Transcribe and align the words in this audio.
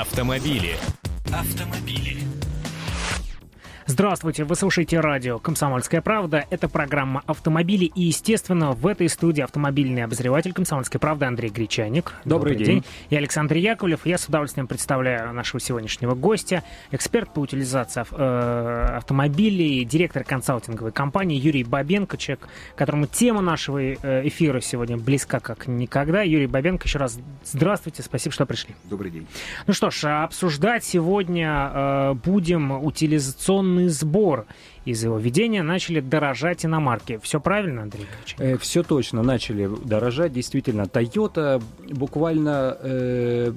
Автомобили. 0.00 0.76
Автомобили. 1.32 2.18
Здравствуйте, 3.88 4.42
вы 4.42 4.56
слушаете 4.56 4.98
радио 4.98 5.38
«Комсомольская 5.38 6.00
правда». 6.00 6.44
Это 6.50 6.68
программа 6.68 7.22
«Автомобили». 7.24 7.84
И, 7.84 8.02
естественно, 8.02 8.72
в 8.72 8.84
этой 8.84 9.08
студии 9.08 9.42
автомобильный 9.42 10.02
обозреватель 10.02 10.52
«Комсомольской 10.52 10.98
правды» 10.98 11.24
Андрей 11.24 11.50
Гречаник. 11.50 12.12
Добрый, 12.24 12.54
Добрый 12.54 12.56
день. 12.56 12.66
день. 12.80 12.84
И 13.10 13.16
Александр 13.16 13.54
Яковлев. 13.54 14.04
Я 14.04 14.18
с 14.18 14.26
удовольствием 14.26 14.66
представляю 14.66 15.32
нашего 15.32 15.60
сегодняшнего 15.60 16.16
гостя, 16.16 16.64
эксперт 16.90 17.32
по 17.32 17.38
утилизации 17.38 18.04
э, 18.10 18.96
автомобилей, 18.96 19.84
директор 19.84 20.24
консалтинговой 20.24 20.90
компании 20.90 21.38
Юрий 21.38 21.62
Бабенко, 21.62 22.16
человек, 22.16 22.48
которому 22.74 23.06
тема 23.06 23.40
нашего 23.40 23.78
э, 23.78 24.26
эфира 24.26 24.60
сегодня 24.60 24.96
близка 24.96 25.38
как 25.38 25.68
никогда. 25.68 26.22
Юрий 26.22 26.48
Бабенко, 26.48 26.88
еще 26.88 26.98
раз 26.98 27.20
здравствуйте, 27.44 28.02
спасибо, 28.02 28.32
что 28.32 28.46
пришли. 28.46 28.74
Добрый 28.82 29.12
день. 29.12 29.28
Ну 29.68 29.72
что 29.72 29.90
ж, 29.90 30.24
обсуждать 30.24 30.84
сегодня 30.84 31.70
э, 31.72 32.14
будем 32.14 32.72
утилизационные 32.72 33.75
полный 33.76 33.88
сбор. 33.88 34.46
Из 34.86 35.02
его 35.02 35.18
введения 35.18 35.64
начали 35.64 35.98
дорожать 35.98 36.64
иномарки. 36.64 37.18
Все 37.20 37.40
правильно, 37.40 37.82
Андрей 37.82 38.06
э, 38.38 38.56
Все 38.56 38.84
точно, 38.84 39.22
начали 39.22 39.68
дорожать. 39.84 40.32
Действительно, 40.32 40.82
Toyota 40.82 41.60
буквально 41.90 42.78
э, 42.80 43.52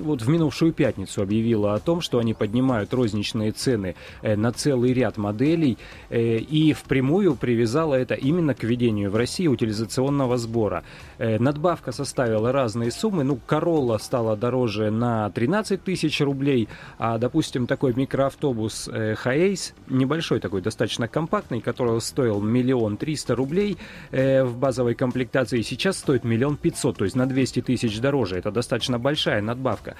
вот 0.00 0.22
в 0.22 0.28
минувшую 0.28 0.72
пятницу 0.72 1.22
объявила 1.22 1.74
о 1.74 1.78
том, 1.78 2.00
что 2.00 2.18
они 2.18 2.34
поднимают 2.34 2.92
розничные 2.92 3.52
цены 3.52 3.94
э, 4.22 4.36
на 4.36 4.52
целый 4.52 4.92
ряд 4.92 5.16
моделей 5.16 5.78
э, 6.08 6.36
и 6.36 6.72
впрямую 6.72 7.36
привязала 7.36 7.94
это 7.94 8.14
именно 8.14 8.54
к 8.54 8.62
введению 8.62 9.10
в 9.10 9.16
России 9.16 9.46
утилизационного 9.46 10.38
сбора. 10.38 10.84
Э, 11.18 11.38
надбавка 11.38 11.92
составила 11.92 12.52
разные 12.52 12.90
суммы. 12.90 13.24
Ну, 13.24 13.38
Corolla 13.46 13.98
стала 13.98 14.36
дороже 14.36 14.90
на 14.90 15.30
13 15.30 15.82
тысяч 15.82 16.20
рублей, 16.20 16.68
а, 16.98 17.18
допустим, 17.18 17.66
такой 17.66 17.94
микроавтобус 17.94 18.88
Хаэйс, 19.16 19.74
небольшой 19.88 20.29
такой, 20.38 20.60
достаточно 20.60 21.08
компактный, 21.08 21.60
который 21.60 22.00
стоил 22.00 22.40
миллион 22.40 22.96
триста 22.96 23.34
рублей 23.34 23.78
в 24.12 24.52
базовой 24.56 24.94
комплектации, 24.94 25.62
сейчас 25.62 25.98
стоит 25.98 26.22
миллион 26.22 26.56
пятьсот, 26.56 26.98
то 26.98 27.04
есть 27.04 27.16
на 27.16 27.26
200 27.26 27.62
тысяч 27.62 27.98
дороже. 27.98 28.36
Это 28.36 28.52
достаточно 28.52 29.00
большая 29.00 29.42
надбавка. 29.42 29.96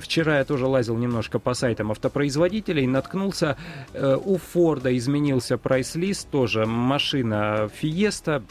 Вчера 0.00 0.38
я 0.38 0.44
тоже 0.44 0.66
лазил 0.66 0.96
немножко 0.96 1.38
по 1.38 1.52
сайтам 1.54 1.90
автопроизводителей, 1.90 2.86
наткнулся, 2.86 3.56
у 3.92 4.38
Форда 4.38 4.96
изменился 4.96 5.58
прайс-лист, 5.58 6.30
тоже 6.30 6.64
машина 6.64 7.68
Fiesta 7.82 8.42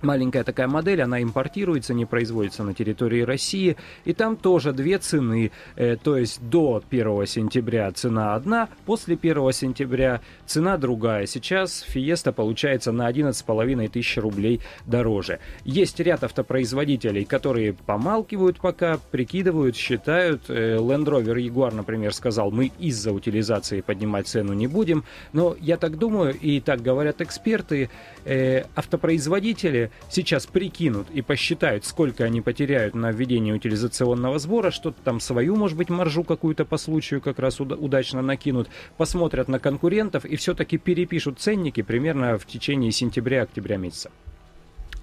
Маленькая 0.00 0.44
такая 0.44 0.68
модель, 0.68 1.02
она 1.02 1.20
импортируется, 1.22 1.92
не 1.92 2.04
производится 2.04 2.62
на 2.62 2.72
территории 2.72 3.22
России. 3.22 3.76
И 4.04 4.12
там 4.12 4.36
тоже 4.36 4.72
две 4.72 4.98
цены. 4.98 5.50
Э, 5.74 5.96
то 5.96 6.16
есть 6.16 6.40
до 6.48 6.82
1 6.88 7.26
сентября 7.26 7.90
цена 7.90 8.34
одна, 8.34 8.68
после 8.86 9.18
1 9.20 9.52
сентября 9.52 10.20
цена 10.46 10.76
другая. 10.76 11.26
Сейчас 11.26 11.80
Фиеста 11.80 12.32
получается 12.32 12.92
на 12.92 13.10
11,5 13.10 13.88
тысяч 13.88 14.16
рублей 14.18 14.60
дороже. 14.86 15.40
Есть 15.64 15.98
ряд 15.98 16.22
автопроизводителей, 16.22 17.24
которые 17.24 17.72
помалкивают 17.72 18.60
пока, 18.60 18.98
прикидывают, 19.10 19.74
считают. 19.74 20.42
Э, 20.48 20.76
Land 20.76 21.06
Rover 21.06 21.36
Jaguar, 21.36 21.74
например, 21.74 22.14
сказал, 22.14 22.52
мы 22.52 22.70
из-за 22.78 23.12
утилизации 23.12 23.80
поднимать 23.80 24.28
цену 24.28 24.52
не 24.52 24.68
будем. 24.68 25.02
Но 25.32 25.56
я 25.60 25.76
так 25.76 25.98
думаю, 25.98 26.34
и 26.38 26.60
так 26.60 26.82
говорят 26.82 27.20
эксперты, 27.20 27.90
э, 28.24 28.62
автопроизводители 28.76 29.87
сейчас 30.08 30.46
прикинут 30.46 31.10
и 31.10 31.22
посчитают, 31.22 31.84
сколько 31.84 32.24
они 32.24 32.40
потеряют 32.40 32.94
на 32.94 33.10
введение 33.10 33.54
утилизационного 33.54 34.38
сбора, 34.38 34.70
что-то 34.70 34.98
там 35.02 35.20
свою, 35.20 35.56
может 35.56 35.76
быть, 35.76 35.88
маржу 35.88 36.24
какую-то 36.24 36.64
по 36.64 36.76
случаю 36.76 37.20
как 37.20 37.38
раз 37.38 37.60
удачно 37.60 38.22
накинут, 38.22 38.68
посмотрят 38.96 39.48
на 39.48 39.58
конкурентов 39.58 40.24
и 40.24 40.36
все-таки 40.36 40.78
перепишут 40.78 41.38
ценники 41.40 41.82
примерно 41.82 42.38
в 42.38 42.46
течение 42.46 42.92
сентября-октября 42.92 43.76
месяца. 43.76 44.10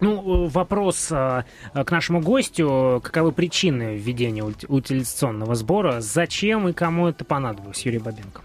Ну, 0.01 0.47
вопрос 0.47 1.09
а, 1.11 1.45
к 1.73 1.89
нашему 1.89 2.19
гостю. 2.19 2.99
Каковы 3.03 3.31
причины 3.31 3.95
введения 3.97 4.43
утилизационного 4.43 5.55
сбора? 5.55 6.01
Зачем 6.01 6.67
и 6.67 6.73
кому 6.73 7.07
это 7.07 7.23
понадобилось, 7.23 7.85
Юрий 7.85 7.99
Бабенко? 7.99 8.41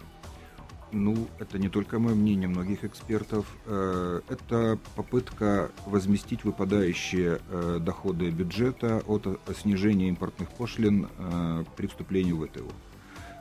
Ну, 0.92 1.28
это 1.38 1.58
не 1.58 1.68
только 1.68 1.98
мое 1.98 2.14
мнение, 2.14 2.48
многих 2.48 2.84
экспертов. 2.84 3.46
Э, 3.66 4.20
это 4.28 4.78
попытка 4.96 5.70
возместить 5.86 6.44
выпадающие 6.44 7.40
э, 7.48 7.78
доходы 7.80 8.30
бюджета 8.30 9.02
от 9.06 9.26
э, 9.26 9.36
снижения 9.54 10.08
импортных 10.08 10.50
пошлин 10.50 11.08
при 11.76 11.86
вступлении 11.86 12.32
в 12.32 12.46
ВТО. 12.46 12.64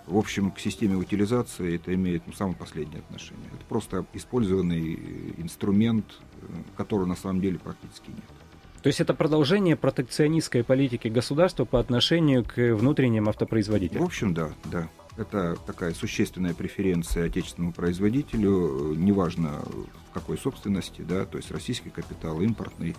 В 0.06 0.18
общем, 0.18 0.52
к 0.52 0.60
системе 0.60 0.96
утилизации 0.96 1.76
это 1.76 1.94
имеет 1.94 2.24
ну, 2.26 2.34
самое 2.34 2.56
последнее 2.56 3.00
отношение. 3.00 3.48
Это 3.54 3.66
просто 3.68 4.06
использованный 4.14 5.34
инструмент, 5.38 6.06
которого 6.78 7.06
на 7.06 7.16
самом 7.16 7.42
деле 7.42 7.60
практически 7.60 8.10
нет. 8.10 8.24
То 8.82 8.88
есть 8.88 9.02
это 9.02 9.14
продолжение 9.14 9.76
протекционистской 9.76 10.64
политики 10.64 11.10
государства 11.10 11.66
по 11.66 11.80
отношению 11.80 12.46
к 12.46 12.56
внутренним 12.76 13.28
автопроизводителям? 13.28 14.04
В 14.04 14.06
общем, 14.06 14.34
да, 14.34 14.52
да. 14.66 14.88
Это 15.20 15.58
такая 15.68 15.94
существенная 15.94 16.54
преференция 16.54 17.26
отечественному 17.26 17.74
производителю, 17.74 18.94
неважно 18.96 19.62
в 20.10 20.14
какой 20.14 20.38
собственности, 20.38 21.02
да, 21.02 21.26
то 21.26 21.38
есть 21.38 21.52
российский 21.52 21.90
капитал, 21.90 22.40
импортный, 22.40 22.96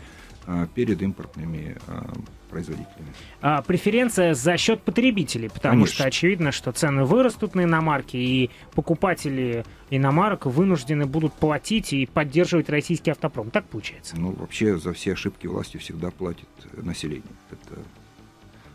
а, 0.46 0.66
перед 0.66 1.00
импортными 1.00 1.78
а, 1.86 2.12
производителями. 2.50 3.14
А 3.40 3.62
преференция 3.62 4.34
за 4.34 4.58
счет 4.58 4.82
потребителей, 4.82 5.48
потому 5.48 5.84
Конечно. 5.84 5.94
что 5.94 6.04
очевидно, 6.04 6.52
что 6.52 6.72
цены 6.72 7.04
вырастут 7.04 7.54
на 7.54 7.64
иномарки, 7.64 8.18
и 8.18 8.50
покупатели 8.74 9.64
иномарок 9.88 10.44
вынуждены 10.44 11.06
будут 11.06 11.32
платить 11.32 11.94
и 11.94 12.04
поддерживать 12.04 12.68
российский 12.68 13.12
автопром. 13.12 13.50
Так 13.50 13.64
получается? 13.64 14.20
Ну, 14.20 14.32
вообще 14.32 14.76
за 14.76 14.92
все 14.92 15.14
ошибки 15.14 15.46
власти 15.46 15.78
всегда 15.78 16.10
платит 16.10 16.48
население. 16.74 17.22
Это 17.50 17.80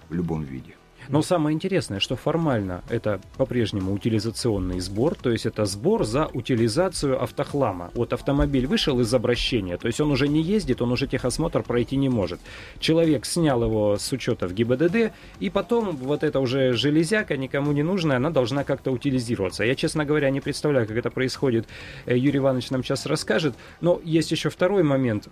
в 0.09 0.13
любом 0.16 0.41
виде. 0.41 0.73
Но 1.09 1.21
самое 1.21 1.53
интересное, 1.53 1.99
что 1.99 2.16
формально 2.16 2.83
это 2.89 3.19
по-прежнему 3.38 3.93
утилизационный 3.93 4.79
сбор, 4.79 5.16
то 5.16 5.31
есть 5.31 5.45
это 5.45 5.66
сбор 5.66 6.05
за 6.05 6.27
утилизацию 6.27 7.21
автохлама. 7.21 7.91
Вот 7.93 8.13
автомобиль 8.13 8.67
вышел 8.67 8.99
из 8.99 9.13
обращения, 9.13 9.77
то 9.77 9.88
есть 9.88 10.01
он 10.01 10.11
уже 10.11 10.27
не 10.27 10.41
ездит, 10.41 10.81
он 10.81 10.91
уже 10.91 11.07
техосмотр 11.07 11.63
пройти 11.63 11.95
не 11.95 12.09
может. 12.09 12.39
Человек 12.79 13.25
снял 13.25 13.63
его 13.63 13.97
с 13.97 14.11
учета 14.11 14.47
в 14.47 14.53
ГИБДД, 14.53 15.13
и 15.39 15.49
потом 15.49 15.95
вот 15.95 16.23
эта 16.23 16.39
уже 16.39 16.73
железяка 16.73 17.37
никому 17.37 17.72
не 17.72 17.83
нужная, 17.83 18.17
она 18.17 18.29
должна 18.29 18.63
как-то 18.63 18.91
утилизироваться. 18.91 19.63
Я, 19.63 19.75
честно 19.75 20.05
говоря, 20.05 20.29
не 20.29 20.41
представляю, 20.41 20.87
как 20.87 20.97
это 20.97 21.09
происходит. 21.09 21.67
Э, 22.05 22.17
Юрий 22.17 22.39
Иванович 22.39 22.69
нам 22.72 22.83
сейчас 22.83 23.05
расскажет. 23.05 23.55
Но 23.81 24.01
есть 24.03 24.31
еще 24.31 24.49
второй 24.49 24.83
момент, 24.83 25.29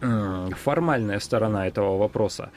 формальная 0.00 1.18
сторона 1.20 1.66
этого 1.66 1.96
вопроса. 1.96 2.50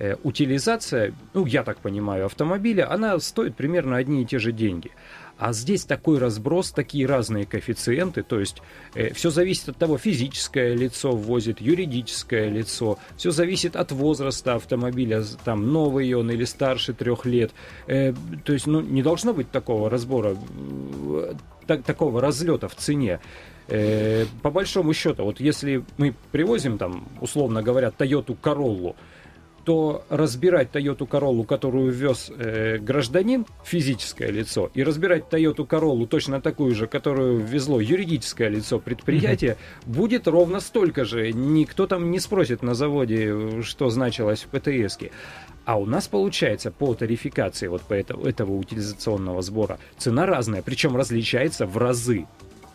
Э, 0.00 0.16
утилизация, 0.22 1.12
ну, 1.34 1.44
я 1.44 1.62
так 1.62 1.78
понимаю, 1.78 2.24
автомобиля, 2.24 2.90
она 2.90 3.20
стоит 3.20 3.54
примерно 3.54 3.98
одни 3.98 4.22
и 4.22 4.24
те 4.24 4.38
же 4.38 4.50
деньги. 4.50 4.90
А 5.36 5.52
здесь 5.52 5.84
такой 5.84 6.18
разброс, 6.18 6.70
такие 6.70 7.04
разные 7.04 7.44
коэффициенты, 7.44 8.22
то 8.22 8.40
есть 8.40 8.62
э, 8.94 9.12
все 9.12 9.28
зависит 9.28 9.68
от 9.68 9.76
того, 9.76 9.98
физическое 9.98 10.74
лицо 10.74 11.12
ввозит, 11.12 11.60
юридическое 11.60 12.48
лицо, 12.48 12.98
все 13.18 13.30
зависит 13.30 13.76
от 13.76 13.92
возраста 13.92 14.54
автомобиля, 14.54 15.22
там 15.44 15.70
новый 15.70 16.10
он 16.14 16.30
или 16.30 16.44
старше 16.44 16.94
трех 16.94 17.26
лет. 17.26 17.52
Э, 17.86 18.14
то 18.44 18.54
есть 18.54 18.66
ну, 18.66 18.80
не 18.80 19.02
должно 19.02 19.34
быть 19.34 19.50
такого 19.50 19.90
разбора, 19.90 20.34
э, 20.34 21.34
так, 21.66 21.82
такого 21.82 22.22
разлета 22.22 22.68
в 22.68 22.74
цене. 22.74 23.20
Э, 23.68 24.24
по 24.40 24.50
большому 24.50 24.94
счету, 24.94 25.24
вот 25.24 25.40
если 25.40 25.84
мы 25.98 26.14
привозим 26.32 26.78
там, 26.78 27.06
условно 27.20 27.62
говоря, 27.62 27.92
Toyota 27.96 28.34
Corolla, 28.42 28.94
то 29.64 30.04
разбирать 30.08 30.68
Toyota 30.72 31.08
Corolla, 31.08 31.44
которую 31.44 31.92
вез 31.92 32.30
э, 32.36 32.78
гражданин, 32.78 33.46
физическое 33.64 34.30
лицо, 34.30 34.70
и 34.74 34.82
разбирать 34.82 35.24
Toyota 35.30 35.66
Corolla 35.66 36.06
точно 36.06 36.40
такую 36.40 36.74
же, 36.74 36.86
которую 36.86 37.44
везло 37.44 37.80
юридическое 37.80 38.48
лицо 38.48 38.78
предприятия, 38.78 39.56
mm-hmm. 39.86 39.94
будет 39.94 40.28
ровно 40.28 40.60
столько 40.60 41.04
же. 41.04 41.32
Никто 41.32 41.86
там 41.86 42.10
не 42.10 42.20
спросит 42.20 42.62
на 42.62 42.74
заводе, 42.74 43.62
что 43.62 43.90
значилось 43.90 44.42
в 44.44 44.48
ПТС. 44.48 44.98
-ке. 44.98 45.10
А 45.64 45.78
у 45.78 45.86
нас 45.86 46.08
получается 46.08 46.70
по 46.70 46.94
тарификации 46.94 47.68
вот 47.68 47.82
по 47.82 47.94
этого, 47.94 48.26
этого 48.26 48.52
утилизационного 48.52 49.42
сбора 49.42 49.78
цена 49.98 50.26
разная, 50.26 50.62
причем 50.62 50.96
различается 50.96 51.66
в 51.66 51.76
разы. 51.76 52.26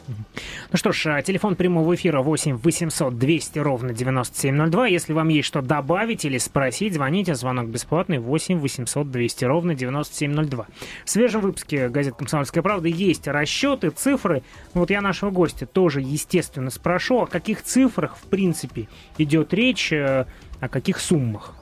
Ну 0.07 0.77
что 0.77 0.91
ж, 0.91 1.07
а, 1.07 1.21
телефон 1.21 1.55
прямого 1.55 1.95
эфира 1.95 2.21
8 2.21 2.57
800 2.57 3.17
200 3.17 3.59
ровно 3.59 3.93
9702. 3.93 4.87
Если 4.87 5.13
вам 5.13 5.29
есть 5.29 5.47
что 5.47 5.61
добавить 5.61 6.25
или 6.25 6.37
спросить, 6.37 6.93
звоните. 6.93 7.35
Звонок 7.35 7.67
бесплатный 7.67 8.19
8 8.19 8.59
800 8.59 9.09
200 9.09 9.45
ровно 9.45 9.75
9702. 9.75 10.67
В 11.05 11.09
свежем 11.09 11.41
выпуске 11.41 11.89
газеты 11.89 12.17
«Комсомольская 12.17 12.61
правда» 12.61 12.87
есть 12.87 13.27
расчеты, 13.27 13.89
цифры. 13.89 14.43
Вот 14.73 14.89
я 14.89 15.01
нашего 15.01 15.31
гостя 15.31 15.65
тоже, 15.65 16.01
естественно, 16.01 16.69
спрошу, 16.69 17.21
о 17.21 17.27
каких 17.27 17.63
цифрах, 17.63 18.17
в 18.17 18.27
принципе, 18.29 18.87
идет 19.17 19.53
речь, 19.53 19.91
э, 19.91 20.25
о 20.59 20.69
каких 20.69 20.99
суммах? 20.99 21.53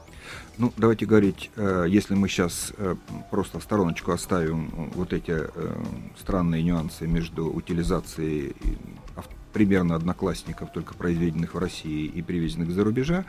Ну, 0.56 0.72
давайте 0.76 1.04
говорить, 1.04 1.50
э, 1.56 1.86
если 1.88 2.14
мы 2.14 2.28
сейчас 2.28 2.72
э, 2.76 2.94
просто 3.32 3.58
в 3.58 3.62
стороночку 3.64 4.12
оставим 4.12 4.90
вот 4.94 5.12
эти 5.12 5.32
э, 5.32 5.82
странные 6.16 6.62
нюансы 6.62 7.08
между 7.08 7.46
утилизацией 7.52 8.54
примерно 9.52 9.96
одноклассников, 9.96 10.72
только 10.72 10.94
произведенных 10.94 11.54
в 11.54 11.58
России 11.58 12.06
и 12.06 12.22
привезенных 12.22 12.70
из-за 12.70 12.82
рубежа, 12.82 13.24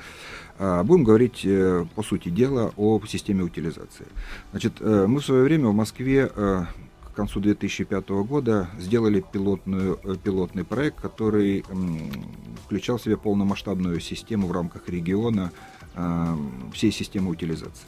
будем 0.58 1.04
говорить, 1.04 1.48
по 1.94 2.02
сути 2.02 2.30
дела, 2.30 2.74
о 2.78 3.00
системе 3.06 3.44
утилизации. 3.44 4.08
Значит, 4.50 4.82
мы 4.82 5.20
в 5.20 5.24
свое 5.24 5.44
время 5.44 5.68
в 5.68 5.76
Москве 5.76 6.26
к 6.26 7.16
концу 7.16 7.42
2005 7.42 8.10
года 8.10 8.72
сделали 8.80 9.24
пилотную, 9.32 10.00
пилотный 10.24 10.64
проект, 10.64 11.00
который 11.00 11.64
включал 12.66 12.98
в 12.98 13.04
себя 13.04 13.18
полномасштабную 13.18 14.00
систему 14.00 14.48
в 14.48 14.52
рамках 14.52 14.90
региона 14.90 15.52
Э, 15.52 15.75
всей 16.74 16.92
системы 16.92 17.32
утилизации. 17.32 17.88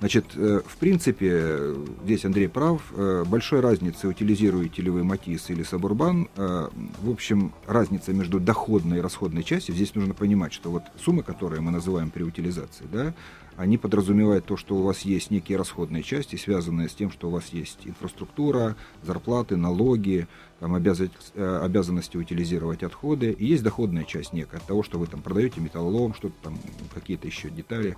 Значит, 0.00 0.24
э, 0.34 0.62
в 0.66 0.76
принципе, 0.78 1.74
здесь 2.04 2.24
Андрей 2.24 2.48
прав, 2.48 2.80
э, 2.96 3.24
большой 3.26 3.60
разницы, 3.60 4.08
утилизируете 4.08 4.80
ли 4.80 4.88
вы 4.88 5.04
Матис 5.04 5.50
или 5.50 5.62
Сабурбан, 5.62 6.28
в 6.36 7.10
общем, 7.10 7.52
разница 7.66 8.14
между 8.14 8.40
доходной 8.40 8.98
и 8.98 9.00
расходной 9.02 9.42
частью, 9.42 9.74
здесь 9.74 9.94
нужно 9.94 10.14
понимать, 10.14 10.54
что 10.54 10.70
вот 10.70 10.84
суммы, 11.04 11.22
которые 11.22 11.60
мы 11.60 11.70
называем 11.70 12.10
при 12.10 12.22
утилизации, 12.22 12.86
да, 12.90 13.14
они 13.60 13.76
подразумевают 13.76 14.46
то, 14.46 14.56
что 14.56 14.76
у 14.76 14.82
вас 14.82 15.02
есть 15.02 15.30
некие 15.30 15.58
расходные 15.58 16.02
части, 16.02 16.36
связанные 16.36 16.88
с 16.88 16.94
тем, 16.94 17.10
что 17.10 17.28
у 17.28 17.30
вас 17.30 17.50
есть 17.52 17.80
инфраструктура, 17.84 18.74
зарплаты, 19.02 19.56
налоги, 19.56 20.28
там, 20.60 20.74
обязанность, 20.74 21.32
э, 21.34 21.60
обязанности 21.64 22.16
утилизировать 22.18 22.82
отходы, 22.82 23.32
и 23.32 23.46
есть 23.46 23.62
доходная 23.62 24.04
часть 24.04 24.32
некая 24.32 24.58
от 24.58 24.64
того, 24.64 24.82
что 24.82 24.98
вы 24.98 25.06
там 25.06 25.22
продаете 25.22 25.60
металлолом, 25.60 26.14
что-то 26.14 26.34
там, 26.42 26.58
какие-то 26.94 27.26
еще 27.26 27.48
детали. 27.48 27.96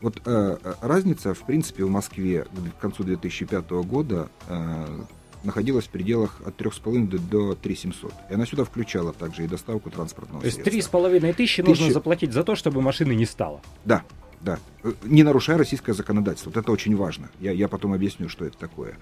Вот 0.00 0.20
э, 0.26 0.58
разница, 0.82 1.34
в 1.34 1.46
принципе, 1.46 1.84
в 1.84 1.90
Москве 1.90 2.46
к 2.78 2.80
концу 2.80 3.04
2005 3.04 3.70
года 3.70 4.28
э, 4.48 5.04
находилась 5.44 5.86
в 5.86 5.90
пределах 5.90 6.40
от 6.44 6.60
3,5 6.60 7.18
до 7.30 7.54
3,700. 7.54 8.12
И 8.28 8.34
она 8.34 8.44
сюда 8.44 8.64
включала 8.64 9.12
также 9.12 9.44
и 9.44 9.46
доставку 9.46 9.88
транспортного 9.88 10.40
То 10.40 10.46
есть 10.46 10.58
3,5 10.58 11.32
тысячи 11.34 11.60
нужно 11.60 11.92
заплатить 11.92 12.32
за 12.32 12.42
то, 12.42 12.56
чтобы 12.56 12.82
машины 12.82 13.14
не 13.14 13.24
стало? 13.24 13.60
Да, 13.84 14.02
да, 14.40 14.58
э, 14.82 14.92
не 15.04 15.22
нарушая 15.22 15.58
российское 15.58 15.92
законодательство. 15.92 16.50
Вот 16.50 16.56
это 16.56 16.72
очень 16.72 16.96
важно. 16.96 17.28
Я, 17.40 17.52
я 17.52 17.68
потом 17.68 17.92
объясню, 17.92 18.28
что 18.28 18.44
это 18.44 18.56
такое. 18.56 18.96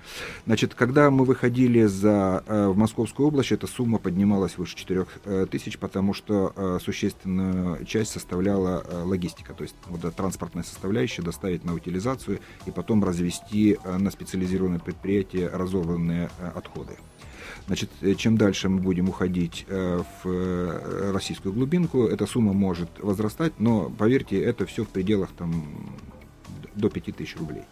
Значит, 0.46 0.74
когда 0.74 1.10
мы 1.10 1.24
выходили 1.24 1.84
за, 1.84 2.42
э, 2.46 2.68
в 2.68 2.76
Московскую 2.76 3.28
область, 3.28 3.52
эта 3.52 3.66
сумма 3.66 3.98
поднималась 3.98 4.58
выше 4.58 4.76
4 4.76 5.06
э, 5.24 5.46
тысяч, 5.50 5.78
потому 5.78 6.14
что 6.14 6.78
существенную 6.84 7.84
часть 7.84 8.12
составляла 8.12 8.84
логистика, 9.04 9.54
то 9.54 9.62
есть 9.62 9.74
вот, 9.86 10.14
транспортная 10.14 10.64
составляющая, 10.64 11.22
доставить 11.22 11.64
на 11.64 11.74
утилизацию 11.74 12.40
и 12.66 12.70
потом 12.70 13.04
развести 13.04 13.78
на 13.84 14.10
специализированное 14.10 14.78
предприятие 14.78 15.48
разорванные 15.48 16.30
отходы. 16.54 16.96
Значит, 17.68 17.90
э, 18.00 18.14
чем 18.14 18.38
дальше 18.38 18.70
мы 18.70 18.80
будем 18.80 19.10
уходить 19.10 19.66
э, 19.68 20.02
в 20.22 20.26
э, 20.28 21.10
российскую 21.12 21.52
глубинку, 21.52 22.06
эта 22.06 22.26
сумма 22.26 22.54
может 22.54 22.88
возрастать, 22.98 23.52
но, 23.58 23.90
поверьте, 23.90 24.42
это 24.42 24.64
все 24.64 24.84
в 24.84 24.88
пределах 24.88 25.28
там, 25.36 26.00
до 26.74 26.88
5000 26.88 27.36
рублей. 27.36 27.62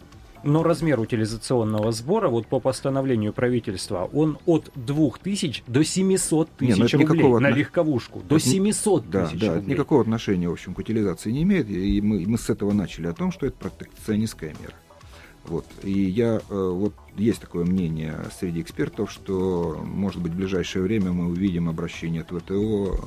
Но 0.43 0.61
размер 0.61 0.99
утилизационного 0.99 1.91
сбора, 1.91 2.29
вот 2.29 2.45
по 2.45 2.59
постановлению 2.59 3.33
правительства, 3.33 4.07
он 4.13 4.37
от 4.45 4.71
2000 4.75 5.63
до 5.65 5.83
700 5.83 6.49
ну 6.59 6.67
тысяч 6.67 6.93
рублей 6.93 6.99
никакого 6.99 7.39
на 7.39 7.49
легковушку. 7.49 8.21
До 8.21 8.37
700 8.37 9.09
да, 9.09 9.25
тысяч 9.25 9.39
да, 9.39 9.55
рублей. 9.55 9.73
никакого 9.73 10.01
отношения, 10.01 10.47
в 10.47 10.53
общем, 10.53 10.75
к 10.75 10.79
утилизации 10.79 11.31
не 11.31 11.41
имеет. 11.41 11.67
И 11.71 12.01
мы, 12.01 12.23
мы 12.27 12.37
с 12.37 12.51
этого 12.51 12.71
начали, 12.71 13.07
о 13.07 13.13
том, 13.13 13.31
что 13.31 13.47
это 13.47 13.57
протекционистская 13.57 14.53
мера. 14.61 14.75
Вот. 15.47 15.65
И 15.81 15.91
я, 15.91 16.35
э, 16.35 16.41
вот 16.49 16.93
есть 17.15 17.39
такое 17.39 17.65
мнение 17.65 18.17
среди 18.37 18.61
экспертов, 18.61 19.09
что, 19.09 19.81
может 19.85 20.21
быть, 20.21 20.33
в 20.33 20.35
ближайшее 20.35 20.83
время 20.83 21.13
мы 21.13 21.27
увидим 21.27 21.69
обращение 21.69 22.21
от 22.21 22.27
ВТО 22.27 22.51
э, 22.53 22.97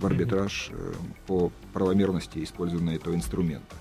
в 0.00 0.06
арбитраж 0.06 0.70
э, 0.72 0.92
по 1.28 1.52
правомерности 1.72 2.42
использования 2.42 2.96
этого 2.96 3.14
инструмента. 3.14 3.76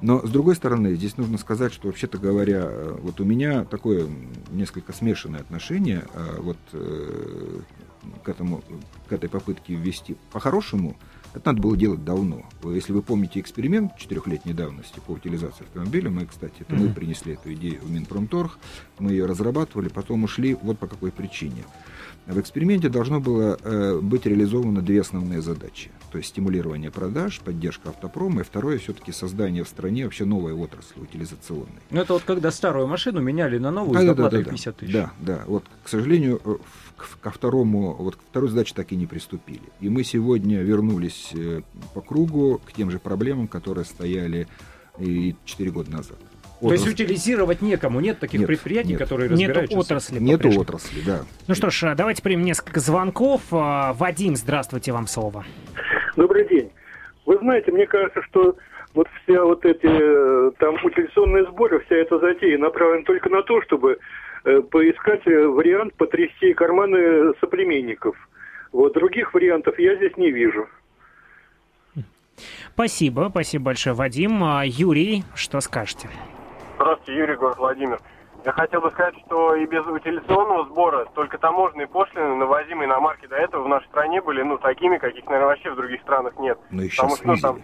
Но, 0.00 0.26
с 0.26 0.30
другой 0.30 0.56
стороны, 0.56 0.94
здесь 0.94 1.16
нужно 1.16 1.38
сказать, 1.38 1.72
что, 1.72 1.86
вообще-то 1.86 2.18
говоря, 2.18 2.68
вот 3.02 3.20
у 3.20 3.24
меня 3.24 3.64
такое 3.64 4.08
несколько 4.50 4.92
смешанное 4.92 5.40
отношение 5.40 6.04
вот 6.38 6.56
к, 6.72 8.28
этому, 8.28 8.64
к 9.08 9.12
этой 9.12 9.28
попытке 9.28 9.74
ввести. 9.74 10.16
По-хорошему, 10.32 10.96
это 11.34 11.48
надо 11.48 11.60
было 11.60 11.76
делать 11.76 12.04
давно. 12.04 12.42
Если 12.64 12.92
вы 12.92 13.02
помните 13.02 13.40
эксперимент 13.40 13.96
четырехлетней 13.96 14.54
давности 14.54 15.00
по 15.06 15.12
утилизации 15.12 15.64
автомобиля, 15.64 16.10
мы, 16.10 16.26
кстати, 16.26 16.54
это 16.60 16.74
mm-hmm. 16.74 16.88
мы 16.88 16.94
принесли 16.94 17.34
эту 17.34 17.52
идею 17.54 17.80
в 17.82 17.90
Минпромторг, 17.90 18.58
мы 18.98 19.12
ее 19.12 19.26
разрабатывали, 19.26 19.88
потом 19.88 20.24
ушли 20.24 20.56
вот 20.60 20.78
по 20.78 20.86
какой 20.86 21.12
причине. 21.12 21.64
В 22.26 22.38
эксперименте 22.38 22.90
должно 22.90 23.20
было 23.20 23.58
э, 23.62 24.00
быть 24.02 24.26
реализовано 24.26 24.82
две 24.82 25.00
основные 25.00 25.40
задачи. 25.40 25.90
То 26.12 26.18
есть 26.18 26.30
стимулирование 26.30 26.90
продаж, 26.90 27.40
поддержка 27.40 27.88
автопрома, 27.88 28.42
и 28.42 28.44
второе 28.44 28.76
все-таки 28.78 29.12
создание 29.12 29.64
в 29.64 29.68
стране 29.68 30.04
вообще 30.04 30.26
новой 30.26 30.52
отрасли 30.52 31.00
утилизационной. 31.00 31.80
Ну 31.90 32.00
это 32.00 32.12
вот 32.12 32.24
когда 32.24 32.50
старую 32.50 32.86
машину 32.86 33.22
меняли 33.22 33.56
на 33.56 33.70
новую 33.70 33.98
да, 33.98 34.06
доплатой 34.14 34.40
да, 34.40 34.44
да, 34.44 34.50
50 34.50 34.76
тысяч. 34.76 34.92
Да, 34.92 35.12
да. 35.20 35.44
Вот, 35.46 35.64
к 35.82 35.88
сожалению, 35.88 36.60
э, 37.02 37.16
ко 37.20 37.30
второму, 37.30 37.94
вот 37.94 38.16
к 38.16 38.20
второй 38.20 38.48
задаче 38.48 38.74
так 38.74 38.92
и 38.92 38.96
не 38.96 39.06
приступили. 39.06 39.60
И 39.80 39.88
мы 39.88 40.04
сегодня 40.04 40.60
вернулись 40.62 41.32
э, 41.34 41.62
по 41.94 42.00
кругу 42.00 42.60
к 42.64 42.72
тем 42.72 42.90
же 42.90 42.98
проблемам, 42.98 43.48
которые 43.48 43.84
стояли 43.84 44.46
и 44.98 45.34
4 45.44 45.70
года 45.70 45.90
назад. 45.90 46.18
Отрасль. 46.60 46.68
То 46.68 46.72
есть 46.72 46.88
утилизировать 46.88 47.62
некому, 47.62 48.00
нет 48.00 48.18
таких 48.18 48.40
нет, 48.40 48.48
предприятий, 48.48 48.90
нет. 48.90 48.98
которые 48.98 49.30
разбираются? 49.30 49.74
Нет 49.74 49.84
отрасли. 49.84 50.18
Нет 50.18 50.44
отрасли, 50.44 51.00
да. 51.06 51.20
Ну 51.46 51.54
что 51.54 51.70
ж, 51.70 51.94
давайте 51.96 52.20
примем 52.20 52.42
несколько 52.42 52.80
звонков. 52.80 53.42
А, 53.52 53.92
Вадим, 53.92 54.34
здравствуйте, 54.34 54.92
вам 54.92 55.06
слово. 55.06 55.44
Добрый 56.16 56.48
день. 56.48 56.72
Вы 57.26 57.38
знаете, 57.38 57.70
мне 57.70 57.86
кажется, 57.86 58.22
что 58.22 58.56
вот 58.94 59.06
все 59.22 59.40
вот 59.44 59.64
эти 59.64 59.86
э, 59.86 60.50
там 60.58 60.74
утилизационные 60.82 61.44
сборы, 61.44 61.80
вся 61.84 61.94
эта 61.94 62.18
затея 62.18 62.58
направлена 62.58 63.04
только 63.04 63.28
на 63.28 63.42
то, 63.42 63.62
чтобы 63.62 63.98
поискать 64.70 65.26
э, 65.26 65.46
вариант 65.46 65.94
потрясти 65.94 66.54
карманы 66.54 67.34
соплеменников. 67.40 68.16
Вот 68.72 68.94
других 68.94 69.34
вариантов 69.34 69.78
я 69.78 69.96
здесь 69.96 70.16
не 70.16 70.30
вижу. 70.30 70.68
Спасибо, 72.72 73.28
спасибо 73.30 73.66
большое, 73.66 73.94
Вадим. 73.94 74.44
А, 74.44 74.62
Юрий, 74.64 75.24
что 75.34 75.60
скажете? 75.60 76.08
Здравствуйте, 76.76 77.18
Юрий, 77.18 77.36
город 77.36 77.58
Владимир. 77.58 77.98
Я 78.48 78.52
хотел 78.52 78.80
бы 78.80 78.90
сказать, 78.92 79.14
что 79.26 79.54
и 79.56 79.66
без 79.66 79.84
утилизационного 79.84 80.64
сбора 80.70 81.04
только 81.14 81.36
таможенные 81.36 81.86
пошлины, 81.86 82.34
навозимые 82.36 82.88
на 82.88 82.98
марки 82.98 83.26
до 83.26 83.36
этого 83.36 83.64
в 83.64 83.68
нашей 83.68 83.86
стране 83.88 84.22
были, 84.22 84.40
ну, 84.40 84.56
такими, 84.56 84.96
каких, 84.96 85.26
наверное, 85.26 85.48
вообще 85.48 85.70
в 85.70 85.76
других 85.76 86.00
странах 86.00 86.32
нет. 86.38 86.58
Ну, 86.70 86.80
еще 86.80 87.02
Потому 87.02 87.16
что, 87.16 87.26
ну, 87.26 87.36
там, 87.36 87.62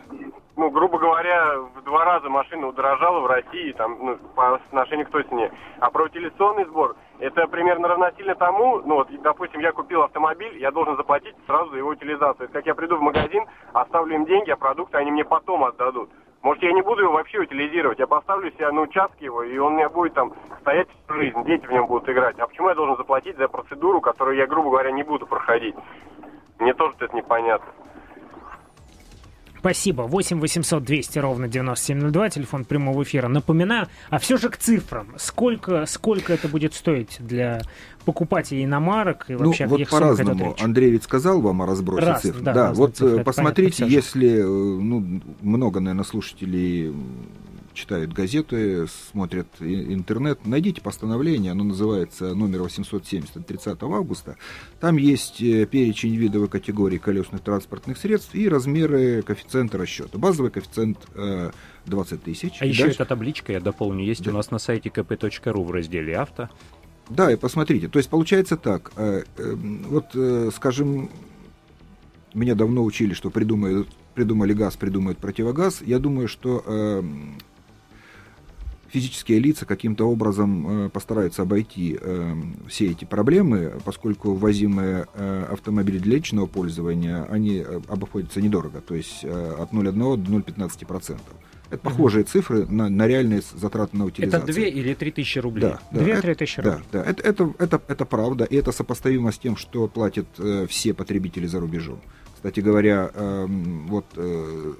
ну, 0.56 0.68
грубо 0.68 0.98
говоря, 0.98 1.58
в 1.74 1.82
два 1.84 2.04
раза 2.04 2.28
машина 2.28 2.66
удорожала 2.66 3.20
в 3.20 3.26
России, 3.26 3.72
там, 3.72 3.96
ну, 3.98 4.18
по 4.34 4.56
отношению 4.56 5.06
к 5.06 5.10
той 5.10 5.22
цене. 5.22 5.50
А 5.78 5.90
про 5.90 6.04
утилизационный 6.04 6.66
сбор, 6.66 6.96
это 7.18 7.46
примерно 7.46 7.88
равносильно 7.88 8.34
тому, 8.34 8.82
ну, 8.84 8.96
вот, 8.96 9.08
допустим, 9.22 9.60
я 9.60 9.72
купил 9.72 10.02
автомобиль, 10.02 10.58
я 10.58 10.70
должен 10.70 10.98
заплатить 10.98 11.34
сразу 11.46 11.70
за 11.70 11.78
его 11.78 11.88
утилизацию. 11.88 12.50
Как 12.52 12.66
я 12.66 12.74
приду 12.74 12.98
в 12.98 13.00
магазин, 13.00 13.46
оставлю 13.72 14.16
им 14.16 14.26
деньги, 14.26 14.50
а 14.50 14.56
продукты 14.56 14.98
они 14.98 15.12
мне 15.12 15.24
потом 15.24 15.64
отдадут. 15.64 16.10
Может, 16.44 16.62
я 16.62 16.72
не 16.72 16.82
буду 16.82 17.00
его 17.00 17.14
вообще 17.14 17.38
утилизировать, 17.38 17.98
я 17.98 18.06
поставлю 18.06 18.52
себя 18.52 18.70
на 18.70 18.82
участке 18.82 19.24
его, 19.24 19.42
и 19.42 19.56
он 19.56 19.72
у 19.72 19.76
меня 19.76 19.88
будет 19.88 20.12
там 20.12 20.34
стоять 20.60 20.88
всю 20.90 21.14
жизнь, 21.14 21.42
дети 21.44 21.64
в 21.64 21.72
нем 21.72 21.86
будут 21.86 22.06
играть. 22.06 22.38
А 22.38 22.46
почему 22.46 22.68
я 22.68 22.74
должен 22.74 22.98
заплатить 22.98 23.38
за 23.38 23.48
процедуру, 23.48 24.02
которую 24.02 24.36
я, 24.36 24.46
грубо 24.46 24.68
говоря, 24.68 24.90
не 24.90 25.02
буду 25.02 25.26
проходить? 25.26 25.74
Мне 26.58 26.74
тоже 26.74 26.94
это 27.00 27.16
непонятно. 27.16 27.72
Спасибо. 29.64 30.02
8 30.02 30.40
800 30.40 30.84
200 30.84 31.18
ровно 31.20 31.48
9702, 31.48 32.28
телефон 32.28 32.66
прямого 32.66 33.02
эфира. 33.02 33.28
Напоминаю, 33.28 33.88
а 34.10 34.18
все 34.18 34.36
же 34.36 34.50
к 34.50 34.58
цифрам. 34.58 35.14
Сколько, 35.16 35.86
сколько 35.86 36.34
это 36.34 36.48
будет 36.48 36.74
стоить 36.74 37.16
для 37.18 37.62
покупателей 38.04 38.64
иномарок 38.64 39.24
и 39.28 39.32
ну, 39.32 39.46
вообще 39.46 39.64
ну, 39.64 39.78
вот 39.78 39.88
по-разному. 39.88 40.54
Андрей 40.60 40.90
ведь 40.90 41.04
сказал 41.04 41.40
вам 41.40 41.62
о 41.62 41.66
разбросе 41.66 42.06
Раз, 42.06 42.20
цифр. 42.20 42.40
Да, 42.42 42.52
да 42.52 42.72
вот 42.74 42.96
цифры, 42.98 43.20
э, 43.20 43.24
посмотрите, 43.24 43.86
если 43.88 44.40
э, 44.40 44.44
ну, 44.46 45.22
много, 45.40 45.80
наверное, 45.80 46.04
слушателей 46.04 46.92
читают 47.74 48.12
газеты, 48.12 48.86
смотрят 49.10 49.48
интернет, 49.60 50.46
найдите 50.46 50.80
постановление, 50.80 51.52
оно 51.52 51.64
называется 51.64 52.34
номер 52.34 52.62
870 52.62 53.36
от 53.36 53.46
30 53.46 53.82
августа. 53.82 54.36
Там 54.80 54.96
есть 54.96 55.42
э, 55.42 55.66
перечень 55.66 56.14
видовой 56.14 56.48
категории 56.48 56.98
колесных 56.98 57.42
транспортных 57.42 57.98
средств 57.98 58.34
и 58.34 58.48
размеры 58.48 59.22
коэффициента 59.22 59.76
расчета. 59.76 60.16
Базовый 60.16 60.50
коэффициент 60.50 60.98
20 61.84 62.12
э, 62.12 62.16
тысяч. 62.24 62.56
А 62.60 62.66
еще 62.66 62.84
дальше... 62.84 62.96
эта 62.96 63.06
табличка, 63.06 63.52
я 63.52 63.60
дополню, 63.60 64.04
есть 64.04 64.22
да. 64.22 64.30
у 64.30 64.34
нас 64.34 64.50
на 64.50 64.58
сайте 64.58 64.88
kp.ru 64.88 65.64
в 65.64 65.70
разделе 65.70 66.16
«Авто». 66.16 66.48
Да, 67.10 67.30
и 67.30 67.36
посмотрите, 67.36 67.88
то 67.88 67.98
есть 67.98 68.08
получается 68.08 68.56
так, 68.56 68.92
э, 68.96 69.24
вот, 69.36 70.16
скажем, 70.54 71.10
меня 72.32 72.54
давно 72.54 72.82
учили, 72.82 73.12
что 73.12 73.28
придумают, 73.30 73.88
придумали 74.14 74.54
газ, 74.54 74.76
придумают 74.76 75.18
противогаз. 75.18 75.82
Я 75.82 75.98
думаю, 75.98 76.28
что 76.28 77.02
физические 78.94 79.40
лица 79.40 79.66
каким-то 79.66 80.08
образом 80.08 80.86
э, 80.86 80.88
постараются 80.88 81.42
обойти 81.42 81.98
э, 82.00 82.34
все 82.68 82.92
эти 82.92 83.04
проблемы, 83.04 83.72
поскольку 83.84 84.34
ввозимые 84.34 85.06
э, 85.14 85.46
автомобили 85.50 85.98
для 85.98 86.14
личного 86.14 86.46
пользования, 86.46 87.24
они 87.24 87.64
э, 87.66 87.80
обходятся 87.88 88.40
недорого, 88.40 88.80
то 88.80 88.94
есть 88.94 89.24
э, 89.24 89.54
от 89.58 89.72
0,1 89.72 90.16
до 90.16 90.32
0,15%. 90.38 91.18
Это 91.70 91.78
похожие 91.78 92.22
цифры 92.22 92.66
на, 92.66 92.88
на 92.88 93.08
реальные 93.08 93.42
затраты 93.54 93.96
на 93.96 94.04
утилизацию. 94.04 94.44
Это 94.44 94.52
2 94.52 94.62
или 94.62 94.94
3 94.94 95.10
тысячи 95.10 95.38
рублей. 95.40 95.62
Да, 95.62 95.80
да, 95.90 96.00
2-3 96.00 96.12
это- 96.12 96.34
тысячи 96.36 96.62
да, 96.62 96.72
рублей. 96.74 96.86
да, 96.92 97.02
это, 97.02 97.22
это, 97.22 97.54
это, 97.58 97.82
это 97.88 98.04
правда, 98.04 98.44
и 98.44 98.54
это 98.54 98.70
сопоставимо 98.70 99.32
с 99.32 99.38
тем, 99.38 99.56
что 99.56 99.88
платят 99.88 100.26
э, 100.38 100.66
все 100.68 100.94
потребители 100.94 101.46
за 101.46 101.58
рубежом. 101.58 102.00
Кстати 102.36 102.60
говоря, 102.60 103.10
эм, 103.12 103.88
вот 103.88 104.04
э, 104.16 104.72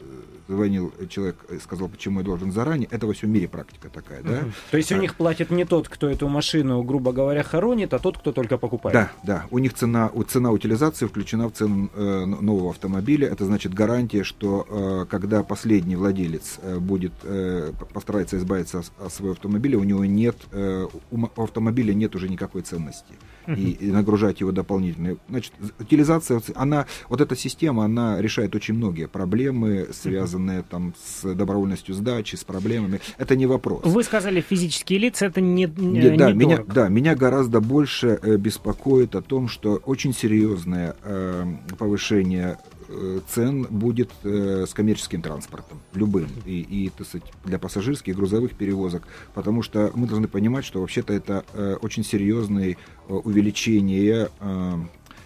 звонил 0.49 0.93
человек 1.09 1.37
и 1.51 1.59
сказал, 1.59 1.89
почему 1.89 2.21
я 2.21 2.25
должен 2.25 2.53
заранее. 2.53 2.89
Это 2.91 3.07
во 3.07 3.13
всем 3.13 3.31
мире 3.31 3.49
практика 3.49 3.89
такая, 3.89 4.23
да? 4.23 4.45
То 4.71 4.77
есть 4.77 4.93
у 4.93 4.97
А. 4.97 4.99
них 4.99 5.15
платит 5.17 5.51
не 5.51 5.65
тот, 5.65 5.89
кто 5.89 6.09
эту 6.09 6.29
машину, 6.29 6.83
грубо 6.83 7.13
говоря, 7.13 7.43
хоронит, 7.43 7.95
а 7.95 7.99
тот, 7.99 8.19
кто 8.19 8.33
только 8.33 8.59
покупает. 8.59 8.95
Да, 8.95 9.13
да. 9.23 9.47
У 9.51 9.59
них 9.59 9.75
цена, 9.75 10.11
цена 10.29 10.51
утилизации 10.51 11.07
включена 11.07 11.49
в 11.49 11.53
цену 11.53 11.91
э, 11.95 12.25
нового 12.25 12.71
автомобиля. 12.71 13.29
Это 13.29 13.45
значит 13.45 13.75
гарантия, 13.75 14.25
что 14.25 14.67
э, 14.69 15.07
когда 15.11 15.43
последний 15.43 15.97
владелец 15.97 16.59
э, 16.63 16.79
будет 16.79 17.13
э, 17.23 17.73
постарается 17.93 18.37
избавиться 18.39 18.81
от, 18.81 18.93
от 19.07 19.13
своего 19.13 19.33
автомобиля, 19.33 19.79
у 19.79 19.85
него 19.85 20.05
нет 20.05 20.37
э, 20.53 20.87
у 21.11 21.43
автомобиля 21.43 21.95
нет 21.95 22.15
уже 22.17 22.29
никакой 22.29 22.63
ценности. 22.63 23.15
И, 23.47 23.73
и 23.73 23.91
нагружать 23.91 24.41
его 24.41 24.53
дополнительно. 24.53 25.19
Значит, 25.29 25.53
утилизация, 25.79 26.41
она, 26.55 26.87
вот 27.11 27.21
эта 27.21 27.37
система, 27.37 27.85
она 27.85 28.19
решает 28.23 28.55
очень 28.55 28.73
многие 28.73 29.07
проблемы, 29.07 29.89
связанные 29.93 30.34
там 30.71 30.95
с 31.05 31.35
добровольностью 31.35 31.95
сдачи, 31.95 32.37
с 32.37 32.45
проблемами. 32.45 33.01
Это 33.19 33.37
не 33.37 33.47
вопрос. 33.47 33.83
Вы 33.85 34.03
сказали, 34.03 34.41
физические 34.41 34.99
лица 34.99 35.27
это 35.27 35.41
не, 35.41 35.65
не, 35.77 36.01
Не- 36.01 36.17
да, 36.17 36.33
меня, 36.33 36.53
недорого. 36.53 36.73
да, 36.73 36.89
меня 36.89 37.15
гораздо 37.15 37.61
больше 37.61 38.19
э, 38.23 38.37
беспокоит 38.37 39.15
о 39.15 39.23
том, 39.23 39.49
что 39.49 39.81
очень 39.85 40.13
серьезное 40.15 40.97
э, 41.03 41.45
повышение 41.79 42.59
э, 42.89 43.21
цен 43.29 43.67
будет 43.71 44.11
э, 44.25 44.67
с 44.69 44.75
коммерческим 44.75 45.23
транспортом, 45.23 45.81
любым, 45.95 46.29
и, 46.45 46.61
и 46.61 46.91
так 46.97 47.07
сказать, 47.07 47.27
для 47.45 47.59
пассажирских, 47.59 48.15
грузовых 48.17 48.53
перевозок, 48.55 49.07
потому 49.35 49.63
что 49.63 49.91
мы 49.95 50.07
должны 50.07 50.29
понимать, 50.29 50.65
что 50.65 50.81
вообще-то 50.81 51.13
это 51.13 51.45
э, 51.55 51.77
очень 51.81 52.05
серьезное 52.05 52.77
э, 53.09 53.13
увеличение 53.13 54.29
э, 54.41 54.73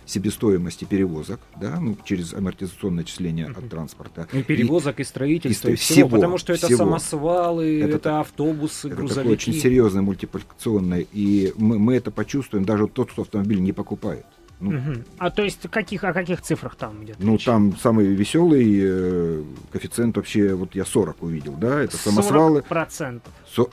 себестоимости 0.08 0.84
перевозок, 0.84 1.38
да, 1.60 1.78
ну, 1.80 1.96
через 2.04 2.32
амортизационное 2.34 3.04
отчисление 3.04 3.46
от 3.46 3.68
транспорта. 3.68 4.26
И 4.32 4.42
перевозок, 4.42 5.00
и, 5.00 5.04
строительства, 5.04 5.68
и, 5.68 5.72
и 5.72 5.76
всего, 5.76 6.08
всего, 6.08 6.08
потому 6.08 6.38
что 6.38 6.52
это 6.54 6.66
всего. 6.66 6.78
самосвалы, 6.78 7.80
это, 7.82 7.96
Это- 7.96 8.20
автобусы, 8.20 8.88
Это 8.88 8.96
грузовики. 8.96 9.20
такое 9.20 9.32
очень 9.34 9.52
серьезное 9.52 10.02
мультипликационное, 10.02 11.06
и 11.12 11.52
мы, 11.56 11.78
мы 11.78 11.94
это 11.96 12.10
почувствуем 12.10 12.64
даже 12.64 12.86
тот, 12.88 13.12
кто 13.12 13.22
автомобиль 13.22 13.60
не 13.60 13.72
покупает. 13.72 14.24
Ну, 14.60 14.72
Мгм. 14.72 15.04
А 15.18 15.30
то 15.30 15.44
есть 15.44 15.68
каких, 15.70 16.02
о 16.02 16.12
каких 16.12 16.42
цифрах 16.42 16.74
там 16.74 17.04
идет 17.04 17.16
ну 17.20 17.34
речь? 17.34 17.44
там 17.44 17.76
самый 17.76 18.06
веселый 18.06 18.66
э, 18.80 19.42
коэффициент 19.70 20.16
вообще, 20.16 20.54
вот 20.54 20.74
я 20.74 20.84
40 20.84 21.22
увидел, 21.22 21.52
да, 21.52 21.80
это 21.80 21.96
самосвалы. 21.96 22.64
40%. 22.68 23.20
со- 23.54 23.68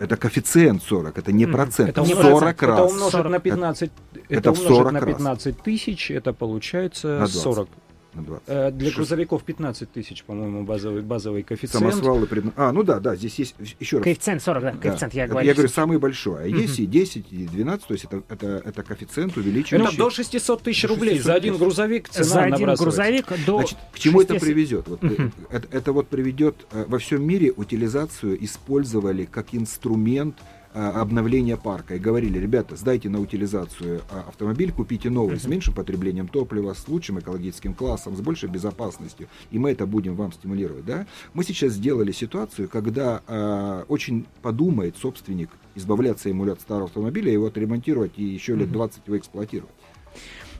это 0.00 0.16
коэффициент 0.16 0.82
40, 0.82 1.18
это 1.18 1.32
не 1.32 1.46
процент, 1.46 1.90
Это, 1.90 2.00
Не 2.02 2.14
умножить- 2.14 2.32
40 2.32 2.56
это 2.56 2.66
раз. 2.66 2.90
умножить 2.92 3.12
40. 3.12 3.30
на 3.32 3.38
15, 3.38 3.90
это, 4.14 4.24
это 4.28 4.50
умножить 4.50 4.68
40 4.76 4.92
на 4.92 5.00
раз. 5.00 5.08
15 5.08 5.62
тысяч, 5.62 6.10
это 6.10 6.32
получается 6.32 7.08
На 7.08 7.18
20. 7.26 7.40
40. 7.42 7.68
На 8.14 8.22
20. 8.22 8.42
Э, 8.48 8.70
Для 8.70 8.90
грузовиков 8.90 9.42
15 9.42 9.90
тысяч, 9.92 10.24
по-моему, 10.24 10.64
базовый, 10.64 11.02
базовый 11.02 11.42
коэффициент. 11.42 11.92
Самосвалы 11.92 12.26
предна- 12.26 12.52
А, 12.56 12.72
ну 12.72 12.82
да, 12.82 13.00
да, 13.00 13.16
здесь 13.16 13.38
есть 13.38 13.54
еще 13.80 13.96
раз. 13.98 14.04
Коэффициент 14.04 14.42
40, 14.42 14.62
да, 14.62 14.72
Да. 14.72 14.78
коэффициент, 14.78 15.14
я 15.14 15.24
Это 15.24 15.30
говорю. 15.32 15.46
я 15.48 15.54
говорю, 15.54 15.68
самый 15.68 15.98
большой. 15.98 16.44
А 16.44 16.46
есть 16.46 16.78
и 16.78 16.86
10, 16.86 17.26
и 17.32 17.46
12, 17.46 17.86
то 17.86 17.94
есть 17.94 18.04
это, 18.04 18.22
это, 18.28 18.62
это 18.64 18.82
коэффициент 18.82 19.36
увеличивающий. 19.36 19.88
Это 19.88 19.96
до 19.96 20.10
600 20.10 20.62
тысяч 20.62 20.84
рублей 20.88 21.14
600 21.16 21.24
за 21.26 21.34
один 21.34 21.56
грузовик 21.56 22.08
цена 22.08 22.24
За 22.24 22.42
один 22.44 22.74
грузовик 22.74 23.26
до 23.46 23.58
Значит, 23.58 23.78
к 23.92 23.98
чему 23.98 24.20
это 24.20 24.34
60 24.34 24.40
приведет? 24.46 24.88
Вот, 24.88 25.02
э, 25.04 25.30
это, 25.50 25.68
это 25.70 25.92
вот 25.92 26.08
приведет 26.08 26.66
э, 26.72 26.84
во 26.88 26.98
всем 26.98 27.22
мире 27.26 27.52
утилизацию 27.54 28.42
использовали 28.44 29.24
как 29.24 29.54
инструмент 29.54 30.36
обновления 30.74 31.56
парка 31.56 31.96
и 31.96 31.98
говорили, 31.98 32.38
ребята, 32.38 32.76
сдайте 32.76 33.08
на 33.08 33.20
утилизацию 33.20 34.02
а, 34.10 34.24
автомобиль, 34.28 34.72
купите 34.72 35.10
новый 35.10 35.38
с 35.38 35.46
меньшим 35.46 35.74
потреблением 35.74 36.28
топлива, 36.28 36.72
с 36.74 36.88
лучшим 36.88 37.18
экологическим 37.18 37.74
классом, 37.74 38.16
с 38.16 38.20
большей 38.20 38.48
безопасностью, 38.48 39.28
и 39.50 39.58
мы 39.58 39.72
это 39.72 39.86
будем 39.86 40.14
вам 40.14 40.32
стимулировать. 40.32 40.84
Да? 40.84 41.06
Мы 41.34 41.44
сейчас 41.44 41.72
сделали 41.72 42.12
ситуацию, 42.12 42.68
когда 42.68 43.22
э, 43.26 43.84
очень 43.88 44.26
подумает 44.40 44.96
собственник 44.96 45.50
избавляться 45.74 46.28
ему 46.28 46.50
от 46.50 46.60
старого 46.60 46.86
автомобиля, 46.86 47.32
его 47.32 47.46
отремонтировать 47.46 48.12
и 48.16 48.24
еще 48.24 48.54
лет 48.56 48.70
20 48.70 49.06
его 49.06 49.18
эксплуатировать. 49.18 49.74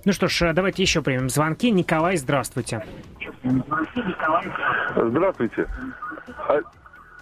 Ну 0.04 0.12
что 0.12 0.28
ж, 0.28 0.52
давайте 0.52 0.82
еще 0.82 1.00
примем 1.00 1.28
звонки. 1.28 1.70
Николай, 1.70 2.16
здравствуйте. 2.16 2.84
Здравствуйте. 4.96 5.68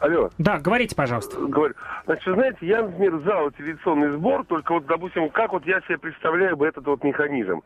Алло, 0.01 0.31
Да, 0.39 0.59
говорите, 0.59 0.97
пожалуйста. 0.97 1.37
говорю. 1.39 1.75
Значит, 2.07 2.35
знаете, 2.35 2.59
я, 2.63 2.83
например, 2.83 3.19
за 3.19 3.43
утилизационный 3.43 4.11
сбор, 4.17 4.45
только 4.47 4.73
вот, 4.73 4.87
допустим, 4.87 5.29
как 5.31 5.53
вот 5.53 5.67
я 5.67 5.81
себе 5.83 5.99
представляю 5.99 6.57
бы 6.57 6.67
этот 6.67 6.87
вот 6.87 7.05
механизм. 7.05 7.63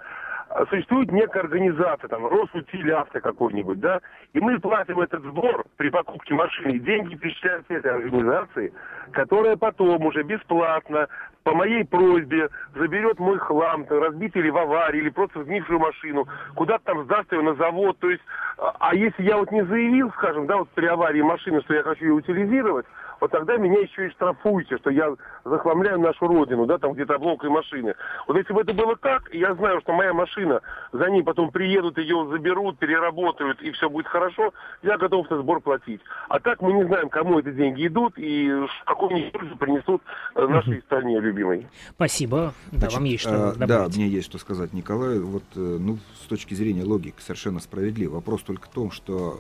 А, 0.49 0.67
Существует 0.67 1.11
некая 1.13 1.41
организация, 1.41 2.09
там, 2.09 2.27
Росутилявто 2.27 3.21
какой-нибудь, 3.21 3.81
да, 3.81 4.01
и 4.33 4.41
мы 4.41 4.59
платим 4.59 5.01
этот 5.01 5.23
сбор 5.23 5.65
при 5.77 5.91
покупке 5.91 6.35
машины, 6.35 6.79
деньги 6.81 7.15
перечисляются 7.15 7.73
этой 7.75 7.93
организации, 7.93 8.73
которая 9.13 9.57
потом 9.57 10.05
уже 10.05 10.23
бесплатно, 10.23 11.09
по 11.45 11.55
моей 11.55 11.85
просьбе, 11.85 12.49
заберет 12.75 13.19
мой 13.19 13.39
хлам, 13.39 13.87
разбитый 13.89 14.43
или 14.43 14.51
в 14.51 14.57
аварии, 14.57 14.99
или 14.99 15.11
просто 15.11 15.43
сгнившую 15.43 15.79
машину, 15.79 16.27
куда-то 16.57 16.85
там 16.85 17.05
сдаст 17.05 17.31
ее 17.33 17.43
на 17.43 17.55
завод, 17.55 17.99
то 17.99 18.11
есть, 18.11 18.23
а 18.59 18.75
а 18.95 18.97
если 18.97 19.25
я 19.25 19.37
вот 19.37 19.51
не 19.51 19.65
заявил, 19.65 20.11
скажем, 20.13 20.47
да, 20.47 20.59
вот 20.59 20.69
при 20.71 20.87
аварии 20.87 21.21
машины, 21.21 21.61
что 21.63 21.75
я 21.75 21.83
хочу 21.83 22.05
ее 22.05 22.13
утилизировать, 22.13 22.87
вот 23.21 23.31
тогда 23.31 23.57
меня 23.57 23.81
еще 23.81 24.07
и 24.07 24.11
штрафуете, 24.11 24.77
что 24.79 24.91
я 24.91 25.15
захламляю 25.45 25.99
нашу 25.99 26.27
родину, 26.27 26.67
да, 26.67 26.79
там 26.79 26.93
где-то 26.93 27.15
обломкой 27.15 27.51
машины. 27.51 27.95
Вот 28.29 28.37
если 28.37 28.53
бы 28.53 28.61
это 28.61 28.75
было 28.75 28.97
так, 28.97 29.35
и 29.35 29.39
я 29.39 29.55
знаю, 29.55 29.81
что 29.81 29.93
моя 29.93 30.13
машина, 30.13 30.61
за 30.93 31.11
ней 31.11 31.23
потом 31.23 31.51
приедут, 31.51 31.99
ее 31.99 32.27
заберут, 32.31 32.79
переработают, 32.79 33.63
и 33.63 33.71
все 33.73 33.89
будет 33.89 34.07
хорошо, 34.07 34.53
я 34.83 34.99
готов 34.99 35.27
этот 35.27 35.41
сбор 35.41 35.61
платить. 35.61 36.01
А 36.29 36.39
так 36.39 36.61
мы 36.61 36.73
не 36.75 36.85
знаем, 36.85 37.09
кому 37.09 37.39
эти 37.39 37.51
деньги 37.51 37.87
идут, 37.87 38.15
и 38.17 38.53
какую 38.85 39.11
они 39.11 39.33
принесут 39.59 40.03
э, 40.35 40.47
нашей 40.47 40.83
стране 40.83 41.19
любимой. 41.35 41.67
Спасибо. 41.95 42.55
Да, 42.71 42.79
Значит, 42.79 42.95
вам 42.95 43.05
есть 43.05 43.23
что 43.23 43.55
Да, 43.57 43.67
добавить. 43.67 43.97
мне 43.97 44.09
есть 44.09 44.27
что 44.27 44.39
сказать, 44.39 44.73
Николай. 44.73 45.19
Вот, 45.21 45.45
э, 45.57 45.79
ну, 45.81 45.99
с 46.23 46.27
точки 46.27 46.55
зрения 46.55 46.85
логики 46.85 47.17
совершенно 47.21 47.61
справедливо. 47.61 48.15
Вопрос 48.15 48.43
только 48.43 48.69
в 48.69 48.71
том, 48.73 48.91
что 48.91 49.39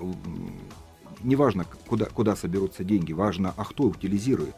неважно, 1.23 1.65
куда, 1.87 2.07
куда 2.07 2.37
соберутся 2.37 2.85
деньги, 2.85 3.13
важно, 3.13 3.55
а 3.57 3.65
кто 3.65 3.85
утилизирует. 3.85 4.55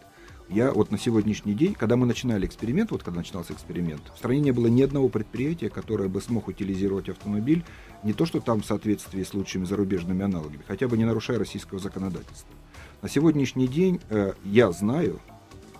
Я 0.48 0.70
вот 0.70 0.92
на 0.92 0.98
сегодняшний 0.98 1.54
день, 1.54 1.74
когда 1.74 1.96
мы 1.96 2.06
начинали 2.06 2.46
эксперимент, 2.46 2.92
вот 2.92 3.02
когда 3.02 3.18
начинался 3.18 3.52
эксперимент, 3.52 4.02
в 4.14 4.18
стране 4.18 4.40
не 4.40 4.52
было 4.52 4.68
ни 4.68 4.80
одного 4.80 5.08
предприятия, 5.08 5.68
которое 5.70 6.08
бы 6.08 6.20
смог 6.20 6.46
утилизировать 6.46 7.08
автомобиль, 7.08 7.64
не 8.04 8.12
то 8.12 8.26
что 8.26 8.40
там 8.40 8.60
в 8.62 8.66
соответствии 8.66 9.24
с 9.24 9.34
лучшими 9.34 9.64
зарубежными 9.64 10.24
аналогами, 10.24 10.62
хотя 10.68 10.86
бы 10.86 10.96
не 10.96 11.04
нарушая 11.04 11.38
российского 11.40 11.80
законодательства. 11.80 12.48
На 13.02 13.08
сегодняшний 13.08 13.66
день 13.66 14.00
э, 14.08 14.34
я 14.44 14.70
знаю, 14.70 15.18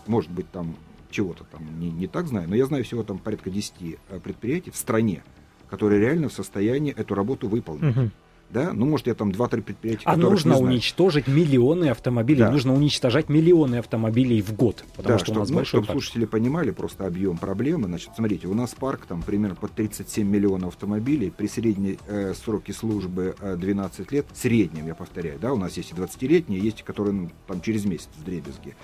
может 0.09 0.33
быть, 0.33 0.51
там 0.51 0.75
чего-то 1.17 1.45
там 1.45 1.81
не, 1.81 1.91
не 1.91 2.07
так 2.07 2.27
знаю, 2.27 2.49
но 2.49 2.55
я 2.55 2.67
знаю 2.67 2.85
всего 2.85 3.03
там 3.03 3.19
порядка 3.19 3.51
10 3.51 3.73
э, 4.11 4.21
предприятий 4.21 4.71
в 4.71 4.77
стране, 4.77 5.23
которые 5.71 6.01
реально 6.01 6.29
в 6.29 6.33
состоянии 6.33 6.93
эту 6.93 7.15
работу 7.15 7.49
выполнить. 7.49 7.97
Мгм. 7.97 8.13
Да? 8.51 8.73
Ну, 8.73 8.87
может, 8.87 9.07
я 9.09 9.15
там 9.15 9.31
2-3 9.31 9.63
предприятия, 9.63 10.03
А 10.05 10.17
нужно 10.17 10.57
уничтожить 10.59 11.27
миллионы 11.27 11.89
автомобилей, 11.89 12.41
Да. 12.41 12.51
нужно 12.51 12.75
уничтожать 12.75 13.29
миллионы 13.29 13.77
автомобилей 13.77 14.41
в 14.41 14.53
год, 14.55 14.85
потому 14.97 15.19
да, 15.19 15.19
что 15.19 15.33
у 15.33 15.35
чтоб- 15.35 15.39
нас 15.41 15.51
ну, 15.51 15.57
большой 15.57 15.69
чтобы 15.81 15.87
парк. 15.89 16.01
слушатели 16.01 16.25
понимали 16.27 16.71
просто 16.71 17.07
объем 17.07 17.39
проблемы. 17.39 17.87
Значит, 17.89 18.11
смотрите, 18.17 18.47
у 18.47 18.55
нас 18.55 18.75
парк 18.75 19.07
там 19.07 19.23
примерно 19.23 19.57
под 19.57 19.73
37 19.73 20.29
миллионов 20.29 20.69
автомобилей, 20.75 21.31
при 21.37 21.49
средней 21.49 21.99
э, 22.07 22.35
сроке 22.35 22.73
службы 22.73 23.35
э, 23.41 23.57
12 23.57 24.13
лет, 24.13 24.27
среднем, 24.33 24.87
я 24.87 24.95
повторяю, 24.95 25.39
да, 25.41 25.53
у 25.53 25.57
нас 25.57 25.77
есть 25.77 25.91
и 25.91 25.95
20-летние, 25.95 26.61
есть 26.61 26.83
которые 26.83 27.13
ну, 27.15 27.31
там 27.49 27.61
через 27.61 27.85
месяц 27.85 28.09
в 28.17 28.25
дребезги. 28.25 28.75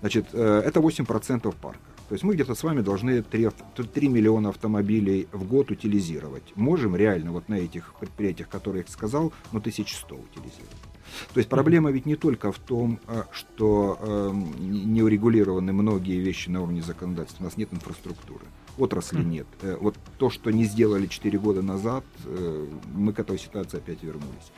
Значит, 0.00 0.26
э, 0.32 0.62
это 0.64 0.80
8% 0.80 1.54
парка. 1.60 1.78
То 2.08 2.14
есть 2.14 2.24
мы 2.24 2.34
где-то 2.34 2.54
с 2.54 2.62
вами 2.62 2.80
должны 2.82 3.22
3, 3.22 3.50
3 3.94 4.08
миллиона 4.08 4.50
автомобилей 4.50 5.28
в 5.32 5.44
год 5.44 5.70
утилизировать. 5.70 6.52
Можем 6.56 6.96
реально 6.96 7.32
вот 7.32 7.48
на 7.48 7.54
этих 7.54 7.94
предприятиях, 8.00 8.48
которые 8.48 8.84
я 8.86 8.92
сказал, 8.92 9.32
ну 9.52 9.58
1100 9.58 10.14
утилизировать. 10.14 10.92
То 11.34 11.38
есть 11.38 11.48
проблема 11.48 11.90
ведь 11.90 12.06
не 12.06 12.16
только 12.16 12.52
в 12.52 12.58
том, 12.58 12.98
а, 13.06 13.26
что 13.32 13.98
э, 14.00 14.32
не 14.60 15.02
урегулированы 15.02 15.72
многие 15.72 16.18
вещи 16.18 16.48
на 16.48 16.62
уровне 16.62 16.82
законодательства. 16.82 17.44
У 17.44 17.46
нас 17.46 17.56
нет 17.56 17.72
инфраструктуры, 17.72 18.44
отрасли 18.78 19.22
нет. 19.22 19.46
Э, 19.62 19.76
Вот 19.80 19.96
то, 20.18 20.30
что 20.30 20.50
не 20.50 20.64
сделали 20.64 21.06
4 21.06 21.38
года 21.38 21.62
назад, 21.62 22.04
э, 22.24 22.66
мы 22.94 23.12
к 23.12 23.18
этой 23.18 23.38
ситуации 23.38 23.78
опять 23.78 24.02
вернулись. 24.02 24.52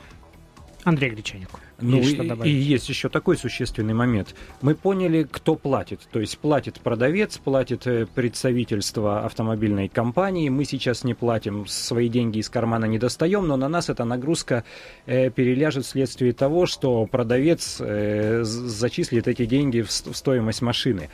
Андрей 0.85 1.09
Гречаник. 1.09 1.49
Ну 1.81 1.97
есть 1.97 2.13
и, 2.13 2.47
и 2.47 2.51
есть 2.51 2.87
еще 2.89 3.09
такой 3.09 3.37
существенный 3.37 3.95
момент. 3.95 4.35
Мы 4.61 4.75
поняли, 4.75 5.27
кто 5.29 5.55
платит. 5.55 5.99
То 6.11 6.19
есть 6.19 6.37
платит 6.37 6.79
продавец, 6.79 7.39
платит 7.39 7.87
э, 7.87 8.05
представительство 8.05 9.25
автомобильной 9.25 9.87
компании. 9.87 10.47
Мы 10.49 10.63
сейчас 10.63 11.03
не 11.03 11.15
платим, 11.15 11.65
свои 11.65 12.07
деньги 12.07 12.37
из 12.37 12.49
кармана 12.49 12.85
не 12.85 12.99
достаем, 12.99 13.47
но 13.47 13.57
на 13.57 13.67
нас 13.67 13.89
эта 13.89 14.05
нагрузка 14.05 14.63
э, 15.07 15.31
переляжет 15.31 15.85
вследствие 15.85 16.33
того, 16.33 16.67
что 16.67 17.07
продавец 17.07 17.77
э, 17.79 18.43
зачислит 18.43 19.27
эти 19.27 19.47
деньги 19.47 19.81
в, 19.81 19.89
в 19.89 20.15
стоимость 20.15 20.61
машины. 20.61 21.09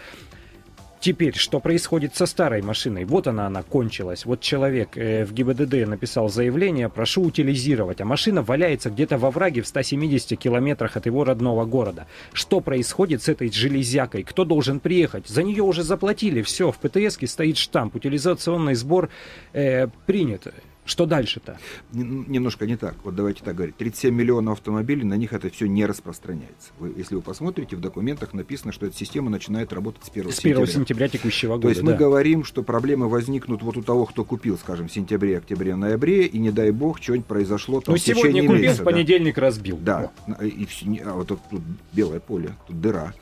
Теперь, 1.01 1.36
что 1.36 1.60
происходит 1.60 2.15
со 2.15 2.27
старой 2.27 2.62
машиной? 2.62 3.05
Вот 3.05 3.25
она, 3.25 3.48
она 3.48 3.63
кончилась. 3.63 4.24
Вот 4.27 4.39
человек 4.39 4.96
э, 4.96 5.25
в 5.25 5.34
ГИБДД 5.34 5.88
написал 5.88 6.29
заявление, 6.29 6.89
прошу 6.89 7.24
утилизировать, 7.24 8.01
а 8.01 8.05
машина 8.05 8.43
валяется 8.43 8.91
где-то 8.91 9.17
во 9.17 9.31
враге 9.31 9.63
в 9.63 9.67
170 9.67 10.38
километрах 10.38 10.98
от 10.98 11.08
его 11.08 11.24
родного 11.24 11.65
города. 11.65 12.05
Что 12.34 12.60
происходит 12.60 13.24
с 13.24 13.29
этой 13.29 13.51
железякой? 13.51 14.22
Кто 14.22 14.46
должен 14.46 14.79
приехать? 14.79 15.27
За 15.27 15.41
нее 15.41 15.63
уже 15.63 15.81
заплатили, 15.81 16.43
все, 16.43 16.72
в 16.72 16.77
ПТСке 16.77 17.25
стоит 17.25 17.58
штамп, 17.58 17.96
утилизационный 17.96 18.75
сбор 18.75 19.10
э, 19.53 19.88
принят. 20.05 20.53
Что 20.91 21.05
дальше-то? 21.05 21.57
Немножко 21.93 22.67
не 22.67 22.75
так. 22.75 22.95
Вот 23.05 23.15
давайте 23.15 23.45
так 23.45 23.55
говорить. 23.55 23.77
37 23.77 24.13
миллионов 24.13 24.57
автомобилей, 24.60 25.05
на 25.05 25.13
них 25.13 25.31
это 25.31 25.50
все 25.50 25.65
не 25.65 25.86
распространяется. 25.86 26.74
Вы, 26.79 26.93
если 26.98 27.15
вы 27.15 27.21
посмотрите, 27.21 27.77
в 27.77 27.79
документах 27.79 28.33
написано, 28.33 28.74
что 28.74 28.88
эта 28.88 28.98
система 28.98 29.29
начинает 29.29 29.71
работать 29.71 30.03
с 30.03 30.10
1 30.10 30.29
с 30.33 30.39
1 30.39 30.51
сентября. 30.51 30.74
сентября 30.74 31.07
текущего 31.07 31.53
года. 31.53 31.62
То 31.62 31.69
есть 31.69 31.81
да. 31.81 31.91
мы 31.91 31.98
говорим, 31.98 32.43
что 32.43 32.62
проблемы 32.62 33.07
возникнут 33.07 33.62
вот 33.62 33.77
у 33.77 33.81
того, 33.83 34.05
кто 34.05 34.25
купил, 34.25 34.57
скажем, 34.57 34.89
в 34.89 34.91
сентябре, 34.91 35.38
октябре, 35.38 35.77
ноябре, 35.77 36.25
и 36.25 36.38
не 36.39 36.51
дай 36.51 36.71
бог, 36.71 37.01
что-нибудь 37.01 37.25
произошло 37.25 37.79
там 37.79 37.93
ну, 37.93 37.98
сегодня 37.98 38.41
купил, 38.41 38.62
месяца, 38.62 38.81
в 38.81 38.86
понедельник 38.86 39.36
да. 39.36 39.41
разбил. 39.41 39.77
Да. 39.77 40.12
И, 40.41 40.67
и, 40.81 41.01
а 41.05 41.13
вот 41.13 41.29
тут, 41.29 41.39
тут 41.50 41.62
белое 41.93 42.19
поле, 42.19 42.51
тут 42.67 42.81
дыра. 42.81 43.13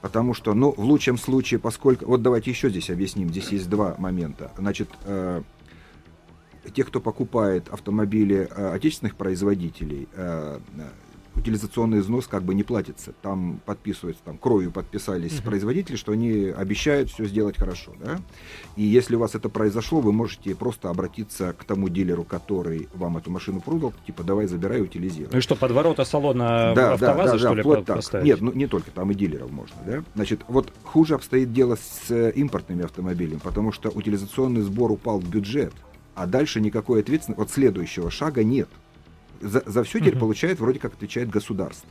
Потому 0.00 0.32
что, 0.32 0.54
ну, 0.54 0.72
в 0.76 0.84
лучшем 0.84 1.18
случае, 1.18 1.58
поскольку... 1.58 2.06
Вот 2.06 2.22
давайте 2.22 2.50
еще 2.50 2.70
здесь 2.70 2.88
объясним. 2.88 3.30
Здесь 3.30 3.48
есть 3.48 3.68
два 3.68 3.96
момента. 3.98 4.50
Значит, 4.56 4.88
э, 5.04 5.42
те, 6.70 6.84
кто 6.84 7.00
покупает 7.00 7.68
автомобили 7.68 8.48
э, 8.50 8.74
отечественных 8.74 9.16
производителей, 9.16 10.08
э, 10.14 10.58
утилизационный 11.40 12.00
износ 12.00 12.26
как 12.26 12.42
бы 12.42 12.54
не 12.54 12.62
платится. 12.62 13.12
Там 13.22 13.60
подписываются, 13.64 14.22
там 14.24 14.38
кровью 14.38 14.70
подписались 14.70 15.32
uh-huh. 15.32 15.44
производители, 15.44 15.96
что 15.96 16.12
они 16.12 16.52
обещают 16.56 17.10
все 17.10 17.24
сделать 17.24 17.56
хорошо. 17.56 17.92
Да? 18.02 18.18
И 18.76 18.82
если 18.82 19.16
у 19.16 19.18
вас 19.18 19.34
это 19.34 19.48
произошло, 19.48 20.00
вы 20.00 20.12
можете 20.12 20.54
просто 20.54 20.90
обратиться 20.90 21.52
к 21.52 21.64
тому 21.64 21.88
дилеру, 21.88 22.24
который 22.24 22.88
вам 22.94 23.16
эту 23.16 23.30
машину 23.30 23.60
продал, 23.60 23.92
типа 24.06 24.22
давай 24.22 24.46
забирай, 24.46 24.80
утилизируй. 24.80 25.30
Ну 25.32 25.38
и 25.38 25.40
что, 25.40 25.56
под 25.56 25.72
ворота 25.72 26.04
салона 26.04 26.72
да, 26.74 26.92
АвтоВАЗа, 26.94 27.24
да, 27.24 27.32
да, 27.32 27.38
что 27.38 27.74
да, 27.74 27.78
ли, 27.78 27.84
поставить? 27.84 28.26
Нет, 28.26 28.40
ну 28.40 28.52
не 28.52 28.66
только, 28.66 28.90
там 28.90 29.10
и 29.10 29.14
дилеров 29.14 29.50
можно. 29.50 29.76
Да? 29.86 30.04
Значит, 30.14 30.40
вот 30.48 30.72
хуже 30.84 31.14
обстоит 31.14 31.52
дело 31.52 31.76
с 31.76 32.10
э, 32.10 32.32
импортными 32.34 32.84
автомобилями, 32.84 33.40
потому 33.42 33.72
что 33.72 33.88
утилизационный 33.88 34.62
сбор 34.62 34.92
упал 34.92 35.18
в 35.18 35.28
бюджет 35.28 35.72
а 36.20 36.26
дальше 36.26 36.60
никакой 36.60 37.00
ответственности, 37.00 37.40
вот 37.40 37.50
следующего 37.50 38.10
шага 38.10 38.44
нет. 38.44 38.68
За, 39.40 39.62
за 39.64 39.84
все 39.84 40.00
теперь 40.00 40.12
угу. 40.14 40.20
получает, 40.20 40.60
вроде 40.60 40.78
как 40.78 40.92
отвечает 40.92 41.30
государство. 41.30 41.88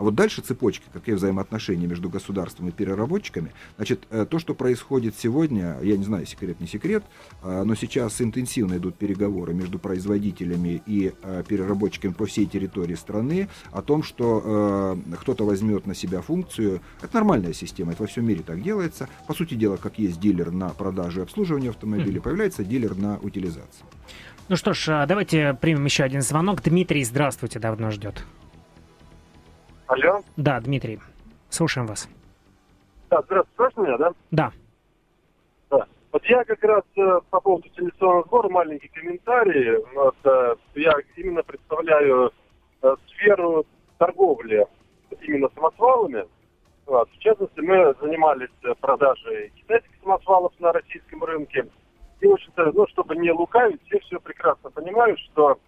А 0.00 0.02
вот 0.02 0.14
дальше 0.14 0.40
цепочка, 0.40 0.86
какие 0.90 1.14
взаимоотношения 1.14 1.86
между 1.86 2.08
государством 2.08 2.70
и 2.70 2.72
переработчиками. 2.72 3.52
Значит, 3.76 4.06
э, 4.08 4.24
то, 4.24 4.38
что 4.38 4.54
происходит 4.54 5.14
сегодня, 5.14 5.76
я 5.82 5.98
не 5.98 6.04
знаю, 6.04 6.24
секрет, 6.24 6.58
не 6.58 6.66
секрет, 6.66 7.04
э, 7.42 7.64
но 7.64 7.74
сейчас 7.74 8.18
интенсивно 8.22 8.78
идут 8.78 8.96
переговоры 8.96 9.52
между 9.52 9.78
производителями 9.78 10.82
и 10.86 11.12
э, 11.22 11.44
переработчиками 11.46 12.14
по 12.14 12.24
всей 12.24 12.46
территории 12.46 12.94
страны 12.94 13.50
о 13.72 13.82
том, 13.82 14.02
что 14.02 14.96
кто-то 15.20 15.44
возьмет 15.44 15.86
на 15.86 15.94
себя 15.94 16.22
функцию. 16.22 16.80
Это 17.02 17.16
нормальная 17.16 17.52
система, 17.52 17.92
это 17.92 18.04
во 18.04 18.06
всем 18.06 18.26
мире 18.26 18.42
так 18.42 18.62
делается. 18.62 19.06
По 19.26 19.34
сути 19.34 19.52
дела, 19.52 19.76
как 19.76 19.98
есть 19.98 20.18
дилер 20.18 20.50
на 20.50 20.70
продажу 20.70 21.20
и 21.20 21.22
обслуживание 21.24 21.70
автомобиля, 21.70 22.22
появляется 22.22 22.64
дилер 22.64 22.96
на 22.96 23.18
утилизацию. 23.18 23.84
Ну 24.48 24.56
что 24.56 24.72
ж, 24.72 25.04
давайте 25.06 25.58
примем 25.60 25.84
еще 25.84 26.04
один 26.04 26.22
звонок. 26.22 26.62
Дмитрий, 26.62 27.04
здравствуйте, 27.04 27.58
давно 27.58 27.90
ждет. 27.90 28.24
Алло? 29.90 30.22
Да, 30.36 30.60
Дмитрий, 30.60 31.00
слушаем 31.48 31.88
вас. 31.88 32.08
Да, 33.10 33.22
здравствуйте, 33.22 33.56
слышно 33.56 33.80
меня, 33.80 33.98
да? 33.98 34.12
Да. 34.30 34.52
Да. 35.68 35.86
Вот 36.12 36.24
я 36.26 36.44
как 36.44 36.62
раз 36.62 36.84
э, 36.96 37.20
по 37.28 37.40
поводу 37.40 37.68
телевизионного 37.70 38.22
сбора 38.22 38.48
маленький 38.50 38.86
комментарий. 38.86 39.84
Вот, 39.92 40.14
э, 40.22 40.54
я 40.76 40.92
именно 41.16 41.42
представляю 41.42 42.30
э, 42.82 42.94
сферу 43.08 43.66
торговли 43.98 44.64
именно 45.22 45.48
самосвалами. 45.56 46.24
Вот. 46.86 47.10
В 47.10 47.18
частности, 47.18 47.58
мы 47.58 47.92
занимались 48.00 48.76
продажей 48.80 49.50
китайских 49.56 49.90
самосвалов 50.04 50.52
на 50.60 50.72
российском 50.72 51.24
рынке. 51.24 51.66
И, 52.20 52.28
в 52.28 52.32
общем-то, 52.34 52.70
ну, 52.74 52.86
чтобы 52.86 53.16
не 53.16 53.32
лукавить, 53.32 53.82
все 53.86 53.98
все 53.98 54.20
прекрасно 54.20 54.70
понимают, 54.70 55.18
что 55.18 55.58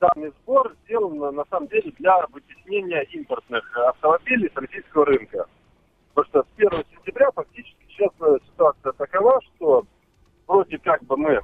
данный 0.00 0.32
сбор 0.42 0.74
сделан 0.84 1.34
на 1.34 1.44
самом 1.46 1.68
деле 1.68 1.92
для 1.98 2.26
вытеснения 2.26 2.59
импортных 2.78 3.76
автомобилей 3.76 4.50
с 4.52 4.56
российского 4.56 5.06
рынка. 5.06 5.46
Потому 6.14 6.44
что 6.44 6.50
с 6.50 6.58
1 6.58 6.84
сентября 6.94 7.30
фактически 7.32 7.84
сейчас 7.88 8.10
э, 8.20 8.38
ситуация 8.46 8.92
такова, 8.92 9.40
что 9.42 9.84
вроде 10.46 10.78
как 10.78 11.02
бы 11.04 11.16
мы 11.16 11.40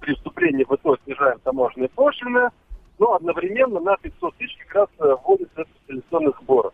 при 0.00 0.14
вступлении 0.14 0.64
в 0.64 0.72
ИТО 0.72 0.96
снижаем 1.04 1.38
таможенные 1.40 1.88
пошлины, 1.90 2.50
но 2.98 3.14
одновременно 3.14 3.80
на 3.80 3.96
500 3.96 4.36
тысяч 4.36 4.56
как 4.66 4.74
раз 4.74 4.88
э, 4.98 5.16
вводится 5.22 5.62
этот 5.62 5.72
социализационный 5.80 6.32
сбор. 6.40 6.72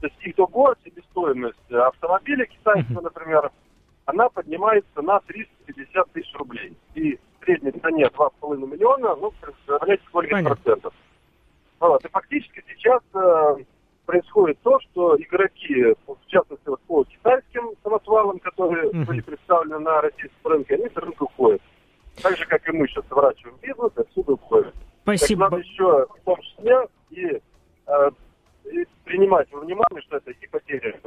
То 0.00 0.06
есть 0.06 0.18
итого 0.22 0.74
себестоимость 0.84 1.72
автомобиля 1.72 2.46
китайского, 2.46 3.02
например, 3.02 3.50
она 4.06 4.28
поднимается 4.30 5.02
на 5.02 5.20
350 5.20 6.12
тысяч 6.12 6.34
рублей. 6.34 6.74
И 6.94 7.18
средней 7.44 7.72
цене 7.72 8.06
2,5 8.06 8.66
миллиона, 8.66 9.14
ну, 9.16 9.32
представляете, 9.40 10.02
сколько 10.06 10.30
Понятно. 10.30 10.56
процентов. 10.56 10.94
Вот. 11.80 12.04
И 12.04 12.08
фактически 12.08 12.62
сейчас 12.68 13.02
э, 13.14 13.56
происходит 14.04 14.58
то, 14.62 14.78
что 14.80 15.16
игроки, 15.16 15.94
в 16.06 16.26
частности, 16.26 16.68
вот 16.68 16.80
по 16.82 17.04
китайским 17.04 17.70
самосвалам, 17.82 18.38
которые 18.38 18.90
uh-huh. 18.90 19.04
были 19.06 19.20
представлены 19.22 19.78
на 19.78 20.02
российском 20.02 20.52
рынке, 20.52 20.74
они 20.74 20.88
с 20.88 20.96
рынка 20.96 21.22
уходят. 21.22 21.62
Так 22.22 22.36
же, 22.36 22.46
как 22.46 22.68
и 22.68 22.72
мы 22.72 22.86
сейчас 22.86 23.06
сворачиваем 23.08 23.56
бизнес, 23.62 23.92
отсюда 23.96 24.32
уходят. 24.32 24.74
Спасибо. 25.02 25.44
Так 25.44 25.52
надо 25.52 25.62
еще 25.62 26.06
в 26.06 26.24
том 26.24 26.40
числе 26.42 26.88
и, 27.10 27.40
э, 27.86 28.10
и 28.64 28.86
принимать 29.04 29.50
во 29.50 29.60
внимание, 29.60 30.02
что 30.02 30.18
это 30.18 30.30
и 30.32 30.46
потеря 30.48 31.00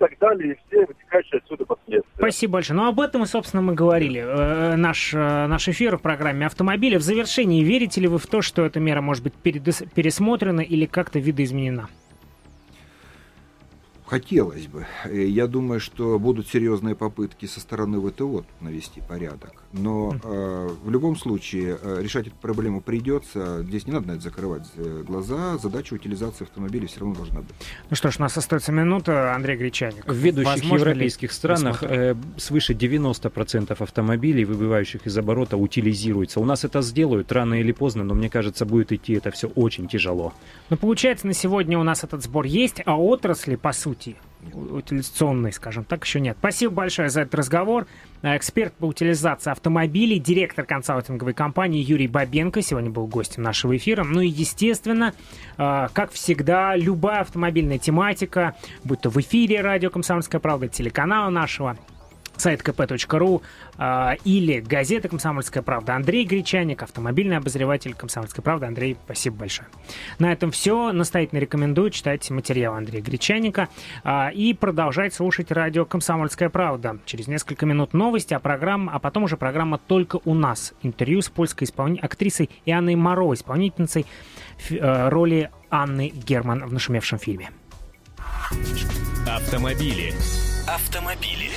так 0.00 0.18
далее, 0.18 0.54
и 0.54 0.58
все 0.66 0.86
вытекающие 0.86 1.38
отсюда 1.38 1.66
последствия. 1.66 2.10
Спасибо 2.16 2.54
большое. 2.54 2.80
Ну, 2.80 2.88
об 2.88 3.00
этом, 3.00 3.26
собственно, 3.26 3.62
мы 3.62 3.74
говорили. 3.74 4.24
Э, 4.24 4.76
наш, 4.76 5.12
э, 5.12 5.46
наш 5.46 5.68
эфир 5.68 5.98
в 5.98 6.02
программе 6.02 6.46
«Автомобили». 6.46 6.96
В 6.96 7.02
завершении, 7.02 7.62
верите 7.62 8.00
ли 8.00 8.08
вы 8.08 8.18
в 8.18 8.26
то, 8.26 8.40
что 8.40 8.64
эта 8.64 8.80
мера 8.80 9.02
может 9.02 9.22
быть 9.22 9.34
пересмотрена 9.34 10.62
или 10.62 10.86
как-то 10.86 11.18
видоизменена? 11.18 11.88
Хотелось 14.10 14.66
бы. 14.66 14.86
Э, 15.04 15.24
я 15.24 15.46
думаю, 15.46 15.78
что 15.78 16.18
будут 16.18 16.48
серьезные 16.48 16.96
попытки 16.96 17.46
со 17.46 17.60
стороны 17.60 18.00
ВТО 18.00 18.44
навести 18.60 19.00
порядок. 19.00 19.62
Но 19.72 20.16
э, 20.24 20.68
в 20.82 20.90
любом 20.90 21.14
случае 21.14 21.78
э, 21.80 22.02
решать 22.02 22.26
эту 22.26 22.34
проблему 22.34 22.80
придется. 22.80 23.62
Здесь 23.62 23.86
не 23.86 23.92
надо 23.92 24.08
на 24.08 24.12
это 24.12 24.22
закрывать 24.22 24.66
э, 24.76 25.04
глаза. 25.06 25.58
Задача 25.58 25.94
утилизации 25.94 26.42
автомобилей 26.42 26.88
все 26.88 27.00
равно 27.00 27.14
должна 27.14 27.42
быть. 27.42 27.54
Ну 27.88 27.94
что 27.94 28.10
ж, 28.10 28.16
у 28.18 28.22
нас 28.22 28.36
остается 28.36 28.72
минута. 28.72 29.32
Андрей 29.32 29.56
Гречаник. 29.56 30.04
В 30.08 30.12
ведущих 30.12 30.54
Возможно 30.54 30.88
европейских 30.88 31.30
странах 31.30 31.84
э, 31.84 32.16
свыше 32.36 32.72
90% 32.72 33.80
автомобилей, 33.80 34.44
выбывающих 34.44 35.06
из 35.06 35.16
оборота, 35.16 35.56
утилизируется. 35.56 36.40
У 36.40 36.44
нас 36.44 36.64
это 36.64 36.82
сделают 36.82 37.30
рано 37.30 37.60
или 37.60 37.70
поздно, 37.70 38.02
но 38.02 38.14
мне 38.14 38.28
кажется, 38.28 38.66
будет 38.66 38.90
идти 38.90 39.12
это 39.12 39.30
все 39.30 39.46
очень 39.46 39.86
тяжело. 39.86 40.32
Ну, 40.68 40.76
получается, 40.76 41.28
на 41.28 41.32
сегодня 41.32 41.78
у 41.78 41.84
нас 41.84 42.02
этот 42.02 42.24
сбор 42.24 42.44
есть, 42.44 42.82
а 42.84 43.00
отрасли, 43.00 43.54
по 43.54 43.72
сути, 43.72 43.99
пути. 44.00 44.16
Утилизационной, 44.54 45.52
скажем 45.52 45.84
так, 45.84 46.04
еще 46.04 46.18
нет. 46.18 46.36
Спасибо 46.38 46.72
большое 46.72 47.10
за 47.10 47.22
этот 47.22 47.34
разговор. 47.34 47.86
Эксперт 48.22 48.72
по 48.72 48.86
утилизации 48.86 49.50
автомобилей, 49.50 50.18
директор 50.18 50.64
консалтинговой 50.64 51.34
компании 51.34 51.82
Юрий 51.82 52.08
Бабенко 52.08 52.62
сегодня 52.62 52.90
был 52.90 53.06
гостем 53.06 53.42
нашего 53.42 53.76
эфира. 53.76 54.02
Ну 54.02 54.22
и, 54.22 54.28
естественно, 54.28 55.12
э, 55.58 55.88
как 55.92 56.12
всегда, 56.12 56.74
любая 56.74 57.20
автомобильная 57.20 57.78
тематика, 57.78 58.56
будь 58.82 59.02
то 59.02 59.10
в 59.10 59.18
эфире 59.18 59.60
радио 59.60 59.90
«Комсомольская 59.90 60.40
правда», 60.40 60.68
телеканала 60.68 61.28
нашего, 61.28 61.76
сайт 62.40 62.62
kp.ru 62.62 63.42
э, 63.78 64.16
или 64.24 64.60
газета 64.60 65.08
«Комсомольская 65.08 65.62
правда». 65.62 65.94
Андрей 65.94 66.24
Гречаник, 66.24 66.82
автомобильный 66.82 67.36
обозреватель 67.36 67.94
«Комсомольской 67.94 68.42
правды». 68.42 68.66
Андрей, 68.66 68.96
спасибо 69.04 69.36
большое. 69.36 69.68
На 70.18 70.32
этом 70.32 70.50
все. 70.50 70.92
Настоятельно 70.92 71.38
рекомендую 71.38 71.90
читать 71.90 72.28
материал 72.30 72.74
Андрея 72.74 73.02
Гречаника 73.02 73.68
э, 74.02 74.32
и 74.32 74.54
продолжать 74.54 75.14
слушать 75.14 75.52
радио 75.52 75.84
«Комсомольская 75.84 76.48
правда». 76.48 76.98
Через 77.04 77.28
несколько 77.28 77.66
минут 77.66 77.92
новости, 77.92 78.34
а, 78.34 78.40
программа, 78.40 78.92
а 78.92 78.98
потом 78.98 79.24
уже 79.24 79.36
программа 79.36 79.78
«Только 79.78 80.18
у 80.24 80.34
нас». 80.34 80.72
Интервью 80.82 81.22
с 81.22 81.28
польской 81.28 81.66
исполни... 81.66 81.98
актрисой 82.00 82.50
Ианной 82.64 82.96
Моро, 82.96 83.32
исполнительницей 83.34 84.06
э, 84.70 85.08
роли 85.08 85.50
Анны 85.70 86.08
Герман 86.08 86.64
в 86.66 86.72
нашумевшем 86.72 87.18
фильме. 87.18 87.50
Автомобили. 89.26 90.12
Автомобили. 90.66 91.50